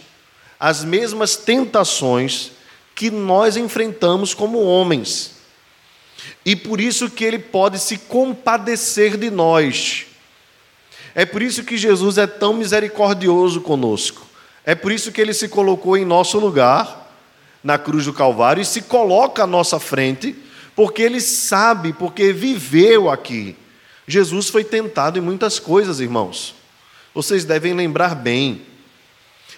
as 0.59 0.83
mesmas 0.83 1.35
tentações 1.35 2.51
que 2.95 3.11
nós 3.11 3.57
enfrentamos 3.57 4.33
como 4.33 4.63
homens. 4.63 5.35
E 6.45 6.55
por 6.55 6.79
isso 6.79 7.09
que 7.09 7.25
ele 7.25 7.37
pode 7.37 7.77
se 7.77 7.97
compadecer 7.97 9.17
de 9.17 9.29
nós. 9.29 10.05
É 11.13 11.25
por 11.25 11.41
isso 11.41 11.63
que 11.63 11.77
Jesus 11.77 12.17
é 12.17 12.25
tão 12.25 12.53
misericordioso 12.53 13.61
conosco. 13.61 14.25
É 14.65 14.73
por 14.73 14.91
isso 14.91 15.11
que 15.11 15.21
ele 15.21 15.33
se 15.33 15.49
colocou 15.49 15.97
em 15.97 16.05
nosso 16.05 16.39
lugar 16.39 17.03
na 17.63 17.77
cruz 17.77 18.05
do 18.05 18.13
Calvário 18.13 18.61
e 18.61 18.65
se 18.65 18.81
coloca 18.81 19.43
à 19.43 19.47
nossa 19.47 19.79
frente, 19.79 20.35
porque 20.75 21.01
ele 21.01 21.19
sabe, 21.19 21.93
porque 21.93 22.31
viveu 22.31 23.09
aqui. 23.09 23.55
Jesus 24.07 24.49
foi 24.49 24.63
tentado 24.63 25.17
em 25.17 25.21
muitas 25.21 25.59
coisas, 25.59 25.99
irmãos. 25.99 26.53
Vocês 27.13 27.43
devem 27.43 27.73
lembrar 27.73 28.13
bem 28.13 28.61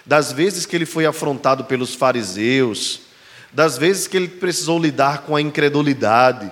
das 0.06 0.32
vezes 0.32 0.64
que 0.64 0.74
ele 0.74 0.86
foi 0.86 1.04
afrontado 1.04 1.64
pelos 1.64 1.94
fariseus, 1.94 3.07
das 3.52 3.78
vezes 3.78 4.06
que 4.06 4.16
ele 4.16 4.28
precisou 4.28 4.78
lidar 4.78 5.22
com 5.22 5.34
a 5.34 5.40
incredulidade, 5.40 6.50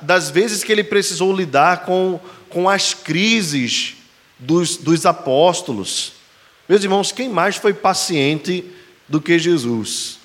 das 0.00 0.30
vezes 0.30 0.62
que 0.62 0.72
ele 0.72 0.84
precisou 0.84 1.34
lidar 1.34 1.84
com, 1.84 2.20
com 2.48 2.68
as 2.68 2.94
crises 2.94 3.96
dos, 4.38 4.76
dos 4.76 5.06
apóstolos. 5.06 6.12
Meus 6.68 6.82
irmãos, 6.82 7.12
quem 7.12 7.28
mais 7.28 7.56
foi 7.56 7.74
paciente 7.74 8.64
do 9.08 9.20
que 9.20 9.38
Jesus? 9.38 10.18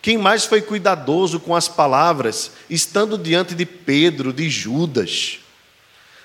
Quem 0.00 0.16
mais 0.16 0.44
foi 0.44 0.62
cuidadoso 0.62 1.40
com 1.40 1.54
as 1.54 1.66
palavras, 1.66 2.52
estando 2.70 3.18
diante 3.18 3.54
de 3.54 3.66
Pedro, 3.66 4.32
de 4.32 4.48
Judas, 4.48 5.40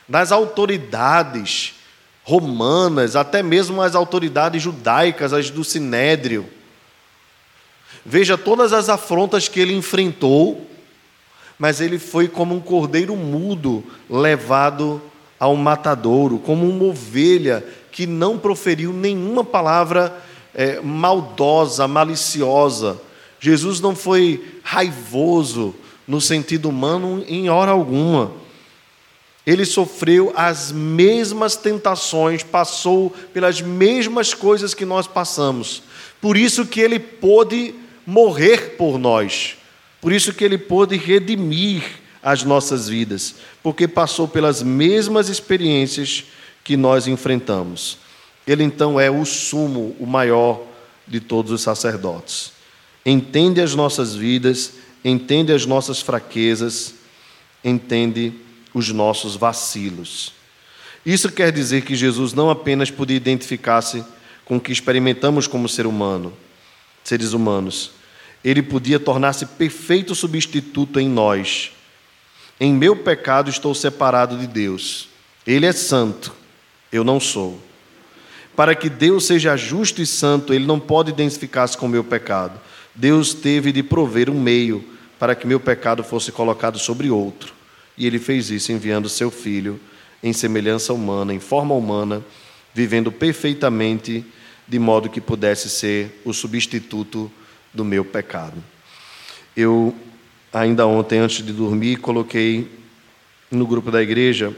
das 0.08 0.32
autoridades, 0.32 1.74
romanas, 2.24 3.16
até 3.16 3.42
mesmo 3.42 3.82
as 3.82 3.96
autoridades 3.96 4.62
judaicas, 4.62 5.34
as 5.34 5.50
do 5.50 5.64
sinédrio. 5.64 6.48
Veja 8.06 8.38
todas 8.38 8.74
as 8.74 8.90
afrontas 8.90 9.48
que 9.48 9.60
ele 9.60 9.74
enfrentou, 9.74 10.66
mas 11.58 11.80
ele 11.80 12.00
foi 12.00 12.28
como 12.28 12.56
um 12.56 12.60
cordeiro 12.60 13.16
mudo 13.16 13.84
levado 14.10 15.02
ao 15.40 15.56
matadouro, 15.56 16.40
como 16.40 16.68
uma 16.68 16.86
ovelha 16.86 17.66
que 17.92 18.08
não 18.08 18.38
proferiu 18.38 18.92
nenhuma 18.94 19.44
palavra 19.44 20.16
é, 20.54 20.80
maldosa, 20.82 21.88
maliciosa. 21.88 23.00
Jesus 23.40 23.80
não 23.80 23.96
foi 23.96 24.60
raivoso 24.64 25.76
no 26.08 26.20
sentido 26.20 26.70
humano 26.70 27.24
em 27.28 27.50
hora 27.50 27.72
alguma. 27.72 28.32
Ele 29.46 29.66
sofreu 29.66 30.32
as 30.36 30.72
mesmas 30.72 31.56
tentações, 31.56 32.44
passou 32.44 33.10
pelas 33.34 33.62
mesmas 33.62 34.34
coisas 34.34 34.74
que 34.74 34.86
nós 34.86 35.08
passamos. 35.08 35.82
Por 36.22 36.38
isso 36.38 36.66
que 36.66 36.80
ele 36.80 37.00
pôde 37.00 37.74
morrer 38.06 38.76
por 38.78 38.98
nós. 38.98 39.58
Por 40.00 40.12
isso 40.12 40.34
que 40.34 40.44
ele 40.44 40.58
pôde 40.58 40.98
redimir 40.98 41.84
as 42.24 42.44
nossas 42.44 42.88
vidas, 42.88 43.36
porque 43.64 43.88
passou 43.88 44.28
pelas 44.28 44.62
mesmas 44.62 45.30
experiências 45.30 46.26
que 46.64 46.78
nós 46.78 47.08
enfrentamos. 47.08 47.98
Ele 48.46 48.64
então 48.64 49.00
é 49.00 49.10
o 49.10 49.26
sumo, 49.26 49.96
o 50.00 50.06
maior 50.06 50.62
de 51.08 51.20
todos 51.20 51.52
os 51.52 51.62
sacerdotes. 51.62 52.52
Entende 53.06 53.62
as 53.62 53.74
nossas 53.74 54.16
vidas, 54.16 54.74
entende 55.04 55.52
as 55.52 55.66
nossas 55.66 56.02
fraquezas, 56.02 56.96
entende 57.64 58.34
os 58.74 58.90
nossos 58.92 59.36
vacilos. 59.36 60.34
Isso 61.06 61.32
quer 61.32 61.52
dizer 61.52 61.82
que 61.82 61.96
Jesus 61.96 62.34
não 62.34 62.50
apenas 62.50 62.92
podia 62.92 63.18
identificar-se 63.18 64.04
com 64.46 64.58
o 64.58 64.60
que 64.60 64.72
experimentamos 64.72 65.48
como 65.48 65.68
ser 65.68 65.88
humano, 65.88 66.34
seres 67.04 67.34
humanos, 67.34 67.92
ele 68.44 68.62
podia 68.62 69.00
tornar-se 69.00 69.46
perfeito 69.46 70.16
substituto 70.16 71.00
em 71.00 71.08
nós. 71.08 71.72
Em 72.60 72.74
meu 72.74 72.96
pecado 72.96 73.50
estou 73.50 73.74
separado 73.74 74.38
de 74.38 74.48
Deus. 74.48 75.10
Ele 75.46 75.66
é 75.66 75.72
santo, 75.72 76.34
eu 76.92 77.04
não 77.04 77.20
sou. 77.20 77.60
Para 78.56 78.76
que 78.76 78.90
Deus 78.90 79.26
seja 79.26 79.56
justo 79.56 80.02
e 80.02 80.06
santo, 80.06 80.54
ele 80.54 80.66
não 80.66 80.80
pode 80.80 81.10
identificar-se 81.10 81.78
com 81.78 81.86
o 81.86 81.90
meu 81.90 82.04
pecado. 82.04 82.60
Deus 82.94 83.34
teve 83.34 83.72
de 83.72 83.82
prover 83.82 84.30
um 84.30 84.40
meio 84.40 84.84
para 85.18 85.36
que 85.36 85.48
meu 85.48 85.60
pecado 85.60 86.04
fosse 86.04 86.32
colocado 86.32 86.78
sobre 86.78 87.10
outro. 87.10 87.54
E 87.98 88.06
ele 88.06 88.20
fez 88.20 88.50
isso 88.50 88.72
enviando 88.72 89.08
seu 89.08 89.32
filho 89.32 89.80
em 90.24 90.34
semelhança 90.34 90.94
humana, 90.94 91.34
em 91.34 91.40
forma 91.40 91.74
humana, 91.74 92.24
vivendo 92.74 93.12
perfeitamente, 93.12 94.26
de 94.72 94.80
modo 94.80 95.10
que 95.10 95.20
pudesse 95.20 95.70
ser 95.70 96.22
o 96.24 96.32
substituto 96.32 97.30
do 97.74 97.84
meu 97.84 98.06
pecado. 98.06 98.64
Eu, 99.54 99.94
ainda 100.54 100.88
ontem, 100.88 101.20
antes 101.20 101.46
de 101.46 101.52
dormir, 101.52 101.98
coloquei 101.98 102.72
no 103.52 103.68
grupo 103.68 103.92
da 103.92 104.02
igreja 104.02 104.56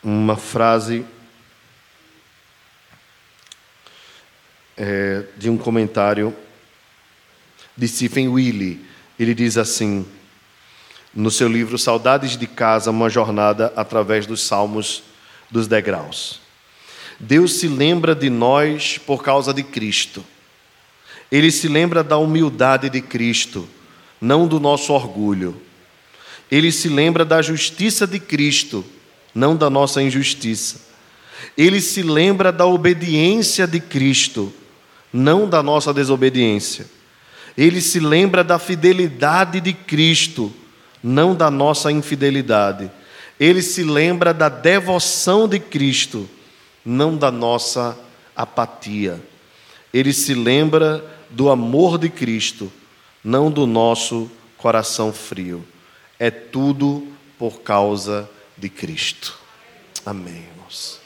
uma 0.00 0.36
frase 0.36 1.04
é, 4.76 5.24
de 5.36 5.50
um 5.50 5.58
comentário 5.58 6.32
de 7.76 7.88
Stephen 7.88 8.28
Willie 8.28 8.86
ele 9.18 9.34
diz 9.34 9.58
assim, 9.58 10.06
no 11.12 11.28
seu 11.28 11.48
livro 11.48 11.76
Saudades 11.76 12.36
de 12.36 12.46
Casa, 12.46 12.92
uma 12.92 13.10
jornada 13.10 13.72
através 13.74 14.26
dos 14.26 14.42
salmos 14.42 15.02
dos 15.50 15.66
degraus. 15.66 16.46
Deus 17.18 17.54
se 17.54 17.66
lembra 17.66 18.14
de 18.14 18.30
nós 18.30 18.98
por 18.98 19.22
causa 19.22 19.52
de 19.52 19.62
Cristo. 19.62 20.24
Ele 21.30 21.50
se 21.50 21.68
lembra 21.68 22.02
da 22.02 22.16
humildade 22.16 22.88
de 22.88 23.00
Cristo, 23.00 23.68
não 24.20 24.46
do 24.46 24.60
nosso 24.60 24.92
orgulho. 24.92 25.60
Ele 26.50 26.72
se 26.72 26.88
lembra 26.88 27.24
da 27.24 27.42
justiça 27.42 28.06
de 28.06 28.18
Cristo, 28.18 28.84
não 29.34 29.56
da 29.56 29.68
nossa 29.68 30.02
injustiça. 30.02 30.88
Ele 31.56 31.80
se 31.80 32.02
lembra 32.02 32.50
da 32.50 32.64
obediência 32.64 33.66
de 33.66 33.80
Cristo, 33.80 34.52
não 35.12 35.48
da 35.48 35.62
nossa 35.62 35.92
desobediência. 35.92 36.86
Ele 37.56 37.80
se 37.80 37.98
lembra 37.98 38.44
da 38.44 38.58
fidelidade 38.58 39.60
de 39.60 39.72
Cristo, 39.72 40.52
não 41.02 41.34
da 41.34 41.50
nossa 41.50 41.90
infidelidade. 41.90 42.90
Ele 43.38 43.60
se 43.62 43.82
lembra 43.82 44.32
da 44.32 44.48
devoção 44.48 45.48
de 45.48 45.58
Cristo, 45.58 46.28
não 46.88 47.14
da 47.18 47.30
nossa 47.30 47.98
apatia. 48.34 49.20
Ele 49.92 50.10
se 50.10 50.32
lembra 50.32 51.04
do 51.28 51.50
amor 51.50 51.98
de 51.98 52.08
Cristo, 52.08 52.72
não 53.22 53.50
do 53.50 53.66
nosso 53.66 54.30
coração 54.56 55.12
frio. 55.12 55.62
É 56.18 56.30
tudo 56.30 57.06
por 57.38 57.60
causa 57.60 58.28
de 58.56 58.70
Cristo. 58.70 59.38
Amém, 60.04 60.46
irmãos. 60.50 60.98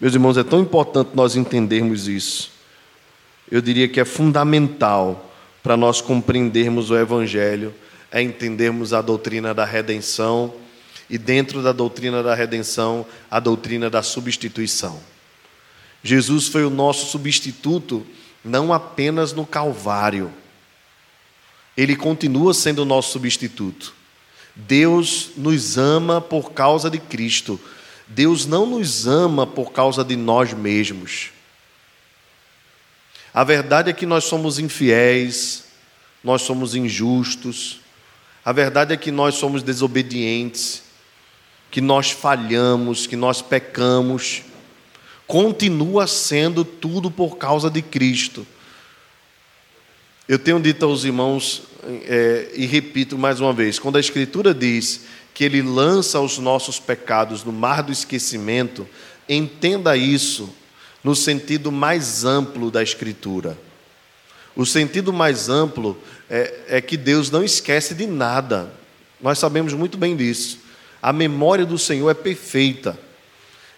Meus 0.00 0.14
irmãos, 0.14 0.38
é 0.38 0.42
tão 0.42 0.60
importante 0.60 1.10
nós 1.12 1.36
entendermos 1.36 2.08
isso. 2.08 2.50
Eu 3.50 3.60
diria 3.60 3.88
que 3.88 4.00
é 4.00 4.04
fundamental 4.04 5.30
para 5.62 5.76
nós 5.76 6.00
compreendermos 6.00 6.90
o 6.90 6.96
Evangelho, 6.96 7.74
é 8.10 8.22
entendermos 8.22 8.94
a 8.94 9.02
doutrina 9.02 9.52
da 9.52 9.64
redenção 9.64 10.54
e, 11.08 11.18
dentro 11.18 11.62
da 11.62 11.72
doutrina 11.72 12.22
da 12.22 12.34
redenção, 12.34 13.06
a 13.30 13.38
doutrina 13.38 13.88
da 13.88 14.02
substituição. 14.02 15.00
Jesus 16.02 16.48
foi 16.48 16.64
o 16.64 16.70
nosso 16.70 17.10
substituto, 17.10 18.06
não 18.44 18.72
apenas 18.72 19.32
no 19.32 19.46
Calvário, 19.46 20.32
ele 21.76 21.94
continua 21.94 22.54
sendo 22.54 22.82
o 22.82 22.86
nosso 22.86 23.12
substituto. 23.12 23.94
Deus 24.54 25.30
nos 25.36 25.76
ama 25.76 26.20
por 26.20 26.52
causa 26.52 26.88
de 26.88 26.98
Cristo. 26.98 27.60
Deus 28.08 28.46
não 28.46 28.64
nos 28.64 29.06
ama 29.06 29.46
por 29.46 29.72
causa 29.72 30.02
de 30.02 30.16
nós 30.16 30.54
mesmos. 30.54 31.30
A 33.34 33.44
verdade 33.44 33.90
é 33.90 33.92
que 33.92 34.06
nós 34.06 34.24
somos 34.24 34.58
infiéis, 34.58 35.64
nós 36.24 36.40
somos 36.40 36.74
injustos, 36.74 37.80
a 38.42 38.52
verdade 38.52 38.94
é 38.94 38.96
que 38.96 39.10
nós 39.10 39.34
somos 39.34 39.62
desobedientes, 39.62 40.82
que 41.76 41.80
nós 41.82 42.10
falhamos, 42.10 43.06
que 43.06 43.16
nós 43.16 43.42
pecamos. 43.42 44.40
Continua 45.26 46.06
sendo 46.06 46.64
tudo 46.64 47.10
por 47.10 47.36
causa 47.36 47.68
de 47.68 47.82
Cristo. 47.82 48.46
Eu 50.26 50.38
tenho 50.38 50.58
dito 50.58 50.86
aos 50.86 51.04
irmãos, 51.04 51.64
é, 52.08 52.50
e 52.54 52.64
repito 52.64 53.18
mais 53.18 53.40
uma 53.40 53.52
vez: 53.52 53.78
quando 53.78 53.96
a 53.96 54.00
Escritura 54.00 54.54
diz 54.54 55.02
que 55.34 55.44
Ele 55.44 55.60
lança 55.60 56.18
os 56.18 56.38
nossos 56.38 56.78
pecados 56.78 57.44
no 57.44 57.52
mar 57.52 57.82
do 57.82 57.92
esquecimento, 57.92 58.88
entenda 59.28 59.98
isso 59.98 60.48
no 61.04 61.14
sentido 61.14 61.70
mais 61.70 62.24
amplo 62.24 62.70
da 62.70 62.82
Escritura. 62.82 63.58
O 64.56 64.64
sentido 64.64 65.12
mais 65.12 65.50
amplo 65.50 66.02
é, 66.30 66.58
é 66.68 66.80
que 66.80 66.96
Deus 66.96 67.30
não 67.30 67.44
esquece 67.44 67.94
de 67.94 68.06
nada, 68.06 68.72
nós 69.20 69.38
sabemos 69.38 69.74
muito 69.74 69.98
bem 69.98 70.16
disso. 70.16 70.64
A 71.02 71.12
memória 71.12 71.64
do 71.64 71.78
Senhor 71.78 72.10
é 72.10 72.14
perfeita. 72.14 72.98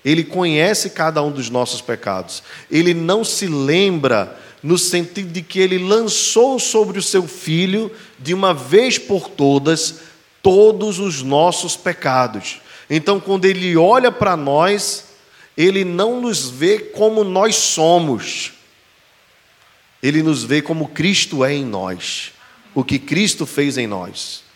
Ele 0.04 0.24
conhece 0.24 0.90
cada 0.90 1.22
um 1.22 1.30
dos 1.30 1.50
nossos 1.50 1.80
pecados. 1.80 2.42
Ele 2.70 2.94
não 2.94 3.24
se 3.24 3.46
lembra 3.46 4.38
no 4.62 4.78
sentido 4.78 5.32
de 5.32 5.42
que 5.42 5.60
ele 5.60 5.78
lançou 5.78 6.58
sobre 6.58 6.98
o 6.98 7.02
seu 7.02 7.26
filho, 7.26 7.90
de 8.18 8.34
uma 8.34 8.52
vez 8.52 8.98
por 8.98 9.28
todas, 9.28 10.00
todos 10.42 10.98
os 10.98 11.22
nossos 11.22 11.76
pecados. 11.76 12.60
Então, 12.90 13.20
quando 13.20 13.44
ele 13.44 13.76
olha 13.76 14.10
para 14.10 14.36
nós, 14.36 15.04
ele 15.56 15.84
não 15.84 16.20
nos 16.20 16.48
vê 16.48 16.78
como 16.78 17.22
nós 17.22 17.56
somos, 17.56 18.52
ele 20.02 20.22
nos 20.22 20.44
vê 20.44 20.62
como 20.62 20.88
Cristo 20.88 21.44
é 21.44 21.52
em 21.52 21.64
nós, 21.64 22.32
o 22.74 22.84
que 22.84 22.98
Cristo 22.98 23.44
fez 23.44 23.76
em 23.76 23.86
nós. 23.86 24.47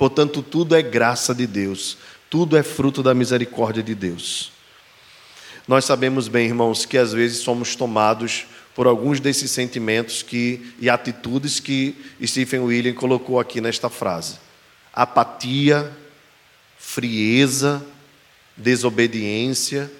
Portanto, 0.00 0.40
tudo 0.40 0.74
é 0.74 0.80
graça 0.80 1.34
de 1.34 1.46
Deus, 1.46 1.98
tudo 2.30 2.56
é 2.56 2.62
fruto 2.62 3.02
da 3.02 3.12
misericórdia 3.12 3.82
de 3.82 3.94
Deus. 3.94 4.50
Nós 5.68 5.84
sabemos 5.84 6.26
bem, 6.26 6.46
irmãos, 6.46 6.86
que 6.86 6.96
às 6.96 7.12
vezes 7.12 7.40
somos 7.40 7.76
tomados 7.76 8.46
por 8.74 8.86
alguns 8.86 9.20
desses 9.20 9.50
sentimentos 9.50 10.22
que, 10.22 10.72
e 10.80 10.88
atitudes 10.88 11.60
que 11.60 11.94
Stephen 12.24 12.60
William 12.60 12.94
colocou 12.94 13.38
aqui 13.38 13.60
nesta 13.60 13.90
frase: 13.90 14.38
apatia, 14.90 15.94
frieza, 16.78 17.84
desobediência. 18.56 19.92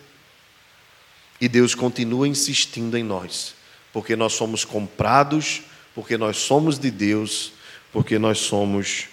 E 1.39 1.47
Deus 1.47 1.75
continua 1.75 2.27
insistindo 2.27 2.97
em 2.97 3.05
nós, 3.05 3.55
porque 3.93 4.17
nós 4.17 4.33
somos 4.33 4.65
comprados, 4.65 5.61
porque 5.95 6.17
nós 6.17 6.39
somos 6.39 6.79
de 6.79 6.91
Deus, 6.91 7.53
porque 7.93 8.19
nós 8.19 8.39
somos 8.39 9.11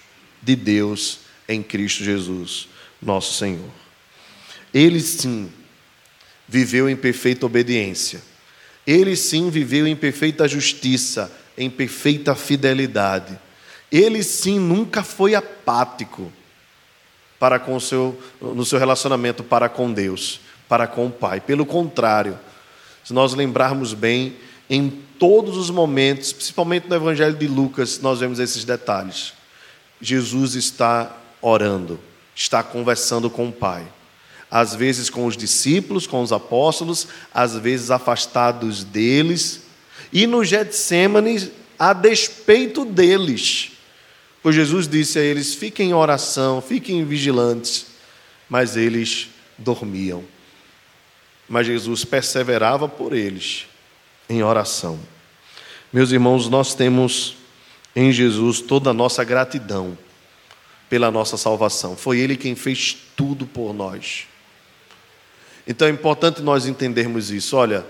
de 0.48 0.56
Deus 0.56 1.20
em 1.48 1.62
Cristo 1.62 2.02
Jesus, 2.02 2.68
nosso 3.00 3.34
Senhor. 3.34 3.70
Ele 4.74 5.00
sim 5.00 5.50
viveu 6.48 6.88
em 6.88 6.96
perfeita 6.96 7.46
obediência 7.46 8.20
ele 8.88 9.14
sim 9.16 9.50
viveu 9.50 9.86
em 9.86 9.94
perfeita 9.94 10.48
justiça, 10.48 11.30
em 11.58 11.68
perfeita 11.68 12.34
fidelidade. 12.34 13.38
Ele 13.92 14.22
sim 14.22 14.58
nunca 14.58 15.02
foi 15.02 15.34
apático 15.34 16.32
para 17.38 17.58
com 17.58 17.78
seu, 17.78 18.18
no 18.40 18.64
seu 18.64 18.78
relacionamento 18.78 19.44
para 19.44 19.68
com 19.68 19.92
Deus, 19.92 20.40
para 20.66 20.86
com 20.86 21.06
o 21.06 21.10
Pai. 21.10 21.38
Pelo 21.38 21.66
contrário, 21.66 22.38
se 23.04 23.12
nós 23.12 23.34
lembrarmos 23.34 23.92
bem, 23.92 24.36
em 24.70 24.88
todos 25.18 25.58
os 25.58 25.68
momentos, 25.68 26.32
principalmente 26.32 26.88
no 26.88 26.96
Evangelho 26.96 27.36
de 27.36 27.46
Lucas, 27.46 28.00
nós 28.00 28.20
vemos 28.20 28.38
esses 28.38 28.64
detalhes. 28.64 29.34
Jesus 30.00 30.54
está 30.54 31.16
orando, 31.40 31.98
está 32.34 32.62
conversando 32.62 33.28
com 33.28 33.48
o 33.48 33.52
Pai 33.52 33.86
às 34.50 34.74
vezes 34.74 35.10
com 35.10 35.26
os 35.26 35.36
discípulos, 35.36 36.06
com 36.06 36.22
os 36.22 36.32
apóstolos, 36.32 37.08
às 37.32 37.56
vezes 37.56 37.90
afastados 37.90 38.82
deles, 38.82 39.62
e 40.12 40.26
no 40.26 40.44
Getsemane, 40.44 41.52
a 41.78 41.92
despeito 41.92 42.84
deles. 42.84 43.72
Pois 44.42 44.54
Jesus 44.54 44.88
disse 44.88 45.18
a 45.18 45.22
eles: 45.22 45.54
fiquem 45.54 45.90
em 45.90 45.94
oração, 45.94 46.62
fiquem 46.62 47.04
vigilantes, 47.04 47.86
mas 48.48 48.76
eles 48.76 49.28
dormiam. 49.56 50.24
Mas 51.48 51.66
Jesus 51.66 52.04
perseverava 52.04 52.88
por 52.88 53.12
eles 53.12 53.66
em 54.28 54.42
oração. 54.42 54.98
Meus 55.92 56.10
irmãos, 56.10 56.48
nós 56.48 56.74
temos 56.74 57.36
em 58.00 58.12
Jesus 58.12 58.60
toda 58.60 58.90
a 58.90 58.94
nossa 58.94 59.24
gratidão 59.24 59.98
pela 60.88 61.10
nossa 61.10 61.36
salvação. 61.36 61.96
Foi 61.96 62.20
Ele 62.20 62.36
quem 62.36 62.54
fez 62.54 62.96
tudo 63.16 63.44
por 63.44 63.74
nós. 63.74 64.28
Então 65.66 65.88
é 65.88 65.90
importante 65.90 66.40
nós 66.40 66.64
entendermos 66.66 67.32
isso. 67.32 67.56
Olha, 67.56 67.84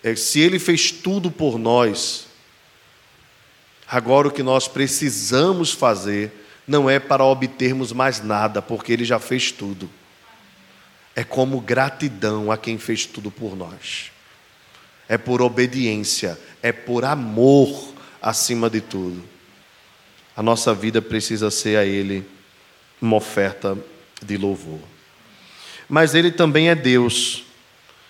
é, 0.00 0.14
se 0.14 0.38
Ele 0.38 0.60
fez 0.60 0.92
tudo 0.92 1.28
por 1.28 1.58
nós, 1.58 2.28
agora 3.88 4.28
o 4.28 4.30
que 4.30 4.44
nós 4.44 4.68
precisamos 4.68 5.72
fazer 5.72 6.30
não 6.64 6.88
é 6.88 7.00
para 7.00 7.24
obtermos 7.24 7.90
mais 7.92 8.22
nada, 8.22 8.62
porque 8.62 8.92
Ele 8.92 9.04
já 9.04 9.18
fez 9.18 9.50
tudo. 9.50 9.90
É 11.16 11.24
como 11.24 11.60
gratidão 11.60 12.52
a 12.52 12.56
quem 12.56 12.78
fez 12.78 13.06
tudo 13.06 13.28
por 13.28 13.56
nós. 13.56 14.12
É 15.08 15.18
por 15.18 15.42
obediência, 15.42 16.38
é 16.62 16.70
por 16.70 17.04
amor 17.04 17.92
acima 18.22 18.70
de 18.70 18.80
tudo. 18.80 19.37
A 20.38 20.42
nossa 20.42 20.72
vida 20.72 21.02
precisa 21.02 21.50
ser 21.50 21.76
a 21.76 21.84
Ele 21.84 22.24
uma 23.02 23.16
oferta 23.16 23.76
de 24.22 24.38
louvor 24.38 24.80
mas 25.88 26.14
ele 26.14 26.30
também 26.30 26.68
é 26.68 26.74
Deus. 26.74 27.44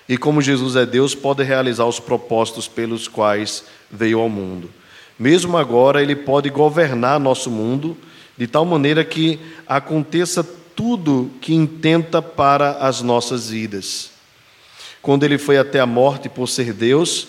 E 0.09 0.17
como 0.17 0.43
Jesus 0.43 0.75
é 0.75 0.85
Deus, 0.85 1.15
pode 1.15 1.43
realizar 1.45 1.85
os 1.85 2.01
propósitos 2.01 2.67
pelos 2.67 3.07
quais 3.07 3.65
veio 3.91 4.19
ao 4.19 4.29
mundo. 4.29 4.71
Mesmo 5.19 5.57
agora, 5.57 6.03
ele 6.03 6.17
pode 6.17 6.51
governar 6.51 7.21
nosso 7.21 7.51
mundo 7.51 7.97
de 8.37 8.47
tal 8.47 8.65
maneira 8.65 9.05
que 9.05 9.39
aconteça 9.67 10.43
tudo 10.75 11.31
que 11.41 11.55
intenta 11.55 12.23
para 12.23 12.73
as 12.79 13.03
nossas 13.03 13.51
vidas. 13.51 14.11
Quando 15.03 15.25
ele 15.25 15.39
foi 15.39 15.59
até 15.59 15.81
a 15.81 15.87
morte 15.87 16.29
por 16.29 16.49
ser 16.49 16.73
Deus, 16.73 17.29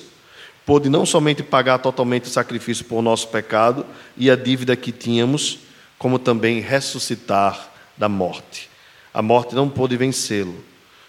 pôde 0.69 0.87
não 0.87 1.03
somente 1.03 1.41
pagar 1.41 1.79
totalmente 1.79 2.25
o 2.25 2.29
sacrifício 2.29 2.85
por 2.85 3.01
nosso 3.01 3.29
pecado 3.29 3.83
e 4.15 4.29
a 4.29 4.35
dívida 4.35 4.75
que 4.75 4.91
tínhamos, 4.91 5.61
como 5.97 6.19
também 6.19 6.59
ressuscitar 6.59 7.71
da 7.97 8.07
morte. 8.07 8.69
A 9.11 9.19
morte 9.19 9.55
não 9.55 9.67
pôde 9.67 9.97
vencê-lo, 9.97 10.63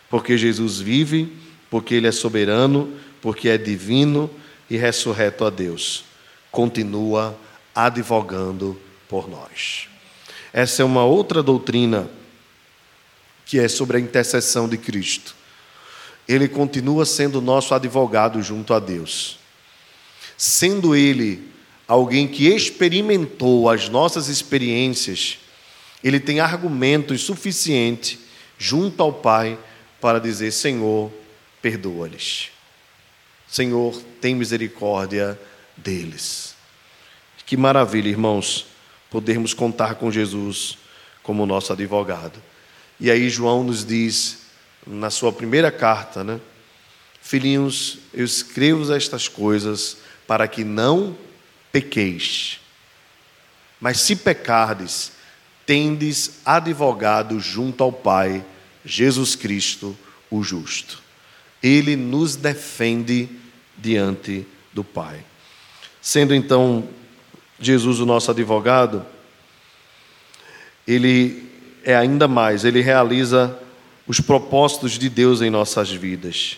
porque 0.09 0.39
Jesus 0.39 0.81
vive, 0.81 1.37
porque 1.69 1.95
ele 1.95 2.07
é 2.07 2.11
soberano, 2.11 2.91
porque 3.21 3.51
é 3.51 3.59
divino 3.59 4.31
e 4.71 4.79
ressurreto 4.79 5.45
a 5.45 5.51
Deus. 5.51 6.05
Continua 6.51 7.39
advogando 7.75 8.81
por 9.11 9.29
nós. 9.29 9.89
Essa 10.55 10.81
é 10.81 10.87
uma 10.87 11.05
outra 11.05 11.43
doutrina 11.43 12.09
que 13.45 13.59
é 13.59 13.69
sobre 13.69 13.99
a 13.99 14.01
intercessão 14.01 14.67
de 14.67 14.79
Cristo. 14.79 15.35
Ele 16.27 16.49
continua 16.49 17.05
sendo 17.05 17.43
nosso 17.43 17.75
advogado 17.75 18.41
junto 18.43 18.73
a 18.73 18.81
Deus. 18.81 19.39
Sendo 20.43 20.97
ele 20.97 21.53
alguém 21.87 22.27
que 22.27 22.49
experimentou 22.49 23.69
as 23.69 23.91
nossas 23.91 24.29
experiências, 24.29 25.39
ele 26.03 26.19
tem 26.19 26.41
argumentos 26.41 27.21
suficientes 27.21 28.19
junto 28.57 29.03
ao 29.03 29.13
Pai 29.13 29.59
para 30.01 30.19
dizer: 30.19 30.51
Senhor, 30.51 31.13
perdoa-lhes. 31.61 32.53
Senhor, 33.47 33.95
tem 34.19 34.35
misericórdia 34.35 35.39
deles. 35.77 36.55
Que 37.45 37.55
maravilha, 37.55 38.09
irmãos, 38.09 38.65
podermos 39.11 39.53
contar 39.53 39.97
com 39.97 40.11
Jesus 40.11 40.79
como 41.23 41.45
nosso 41.45 41.71
advogado. 41.71 42.43
E 42.99 43.11
aí 43.11 43.29
João 43.29 43.63
nos 43.63 43.85
diz 43.85 44.39
na 44.87 45.11
sua 45.11 45.35
primeira 45.35 45.71
carta, 45.71 46.25
né? 46.25 46.41
Filhinhos, 47.21 47.99
eu 48.15 48.25
escrevo 48.25 48.91
estas 48.91 49.29
coisas 49.29 49.99
para 50.31 50.47
que 50.47 50.63
não 50.63 51.17
pequeis. 51.73 52.61
Mas 53.81 53.99
se 53.99 54.15
pecardes, 54.15 55.11
tendes 55.67 56.39
advogado 56.45 57.41
junto 57.41 57.83
ao 57.83 57.91
Pai, 57.91 58.45
Jesus 58.85 59.35
Cristo, 59.35 59.99
o 60.31 60.41
justo. 60.41 61.03
Ele 61.61 61.97
nos 61.97 62.37
defende 62.37 63.29
diante 63.77 64.47
do 64.73 64.85
Pai. 64.85 65.25
Sendo 66.01 66.33
então 66.33 66.89
Jesus 67.59 67.99
o 67.99 68.07
nosso 68.07 68.31
advogado, 68.31 69.05
ele 70.87 71.51
é 71.83 71.97
ainda 71.97 72.29
mais, 72.29 72.65
ele 72.65 72.81
realiza 72.81 73.59
os 74.07 74.21
propósitos 74.21 74.93
de 74.93 75.09
Deus 75.09 75.43
em 75.43 75.51
nossas 75.51 75.91
vidas. 75.91 76.57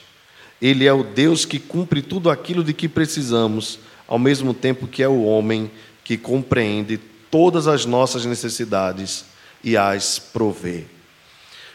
Ele 0.63 0.87
é 0.87 0.93
o 0.93 1.03
Deus 1.03 1.45
que 1.45 1.59
cumpre 1.59 2.01
tudo 2.01 2.31
aquilo 2.31 2.63
de 2.63 2.73
que 2.73 2.89
precisamos, 2.89 3.81
ao 4.07 4.17
mesmo 4.17 4.55
tempo 4.55 4.87
que 4.87 5.03
é 5.03 5.09
o 5.09 5.25
homem 5.25 5.69
que 6.05 6.17
compreende 6.17 7.01
todas 7.29 7.67
as 7.67 7.85
nossas 7.85 8.25
necessidades 8.25 9.25
e 9.65 9.77
as 9.77 10.21
provê. 10.21 10.85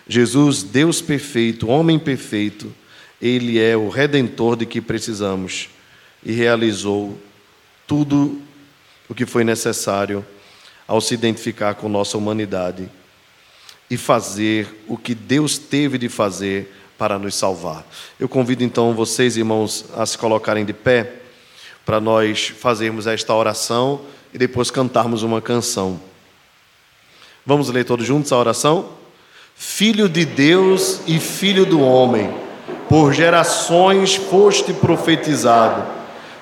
Jesus, 0.08 0.64
Deus 0.64 1.02
perfeito, 1.02 1.68
homem 1.68 2.00
perfeito, 2.00 2.74
ele 3.22 3.60
é 3.60 3.76
o 3.76 3.90
redentor 3.90 4.56
de 4.56 4.66
que 4.66 4.80
precisamos 4.80 5.70
e 6.24 6.32
realizou 6.32 7.20
tudo 7.86 8.42
o 9.10 9.14
que 9.14 9.26
foi 9.26 9.44
necessário 9.44 10.26
ao 10.88 11.02
se 11.02 11.14
identificar 11.14 11.76
com 11.76 11.90
nossa 11.90 12.18
humanidade 12.18 12.90
e 13.90 13.98
fazer 13.98 14.84
o 14.88 14.98
que 14.98 15.14
Deus 15.14 15.58
teve 15.58 15.98
de 15.98 16.08
fazer 16.08 16.74
para 16.98 17.20
nos 17.20 17.36
salvar. 17.36 17.86
Eu 18.20 18.28
convido 18.28 18.64
então 18.64 18.94
vocês, 18.94 19.38
irmãos, 19.38 19.86
a 19.96 20.06
se 20.06 20.18
colocarem 20.18 20.66
de 20.66 20.74
pé 20.74 21.14
para 21.86 22.02
nós 22.02 22.48
fazermos 22.48 23.08
esta 23.08 23.34
oração 23.34 24.02
e 24.34 24.38
depois 24.38 24.72
cantarmos 24.72 25.24
uma 25.24 25.42
canção. 25.42 26.00
Vamos 27.46 27.70
ler 27.70 27.86
todos 27.86 28.06
juntos 28.06 28.32
a 28.32 28.38
oração? 28.38 28.90
Filho 29.56 30.10
de 30.10 30.26
Deus 30.26 31.02
e 31.08 31.20
filho 31.20 31.66
do 31.66 31.82
homem, 31.82 32.30
por 32.90 33.14
gerações 33.14 34.16
foste 34.16 34.74
profetizado. 34.74 35.84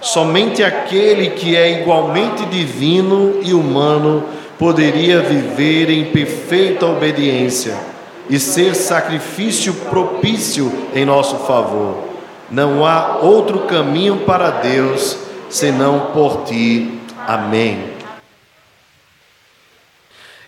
Somente 0.01 0.63
aquele 0.63 1.31
que 1.31 1.55
é 1.55 1.81
igualmente 1.81 2.45
divino 2.45 3.39
e 3.43 3.53
humano 3.53 4.27
poderia 4.57 5.21
viver 5.21 5.89
em 5.89 6.05
perfeita 6.11 6.85
obediência 6.85 7.94
e 8.29 8.39
ser 8.39 8.75
sacrifício 8.75 9.73
propício 9.89 10.71
em 10.93 11.05
nosso 11.05 11.37
favor. 11.39 12.09
Não 12.49 12.85
há 12.85 13.17
outro 13.17 13.59
caminho 13.61 14.21
para 14.21 14.49
Deus 14.49 15.17
senão 15.49 16.11
por 16.11 16.43
ti. 16.45 16.99
Amém. 17.27 17.93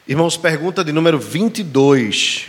Irmãos, 0.08 0.38
pergunta 0.38 0.84
de 0.84 0.92
número 0.92 1.20
22. 1.20 2.48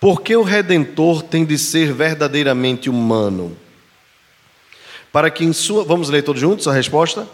Por 0.00 0.22
que 0.22 0.34
o 0.34 0.42
redentor 0.42 1.22
tem 1.22 1.44
de 1.44 1.56
ser 1.56 1.92
verdadeiramente 1.92 2.90
humano? 2.90 3.56
Para 5.12 5.30
que 5.30 5.44
em 5.44 5.52
sua, 5.52 5.84
vamos 5.84 6.10
ler 6.10 6.22
todos 6.22 6.40
juntos 6.40 6.66
a 6.66 6.72
resposta? 6.72 7.26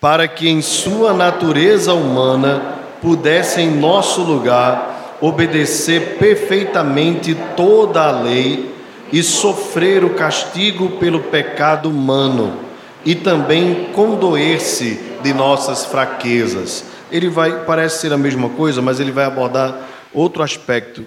Para 0.00 0.28
que 0.28 0.48
em 0.48 0.62
sua 0.62 1.12
natureza 1.12 1.92
humana 1.92 2.78
pudesse 3.02 3.60
em 3.60 3.70
nosso 3.70 4.22
lugar 4.22 4.95
obedecer 5.20 6.18
perfeitamente 6.18 7.36
toda 7.56 8.02
a 8.02 8.10
lei 8.10 8.74
e 9.12 9.22
sofrer 9.22 10.04
o 10.04 10.10
castigo 10.10 10.90
pelo 10.98 11.20
pecado 11.20 11.88
humano 11.88 12.60
e 13.04 13.14
também 13.14 13.90
condoer-se 13.92 15.00
de 15.22 15.32
nossas 15.32 15.84
fraquezas. 15.84 16.84
Ele 17.10 17.28
vai, 17.28 17.64
parece 17.64 18.00
ser 18.00 18.12
a 18.12 18.18
mesma 18.18 18.48
coisa, 18.50 18.82
mas 18.82 18.98
ele 18.98 19.12
vai 19.12 19.24
abordar 19.24 19.88
outro 20.12 20.42
aspecto 20.42 21.04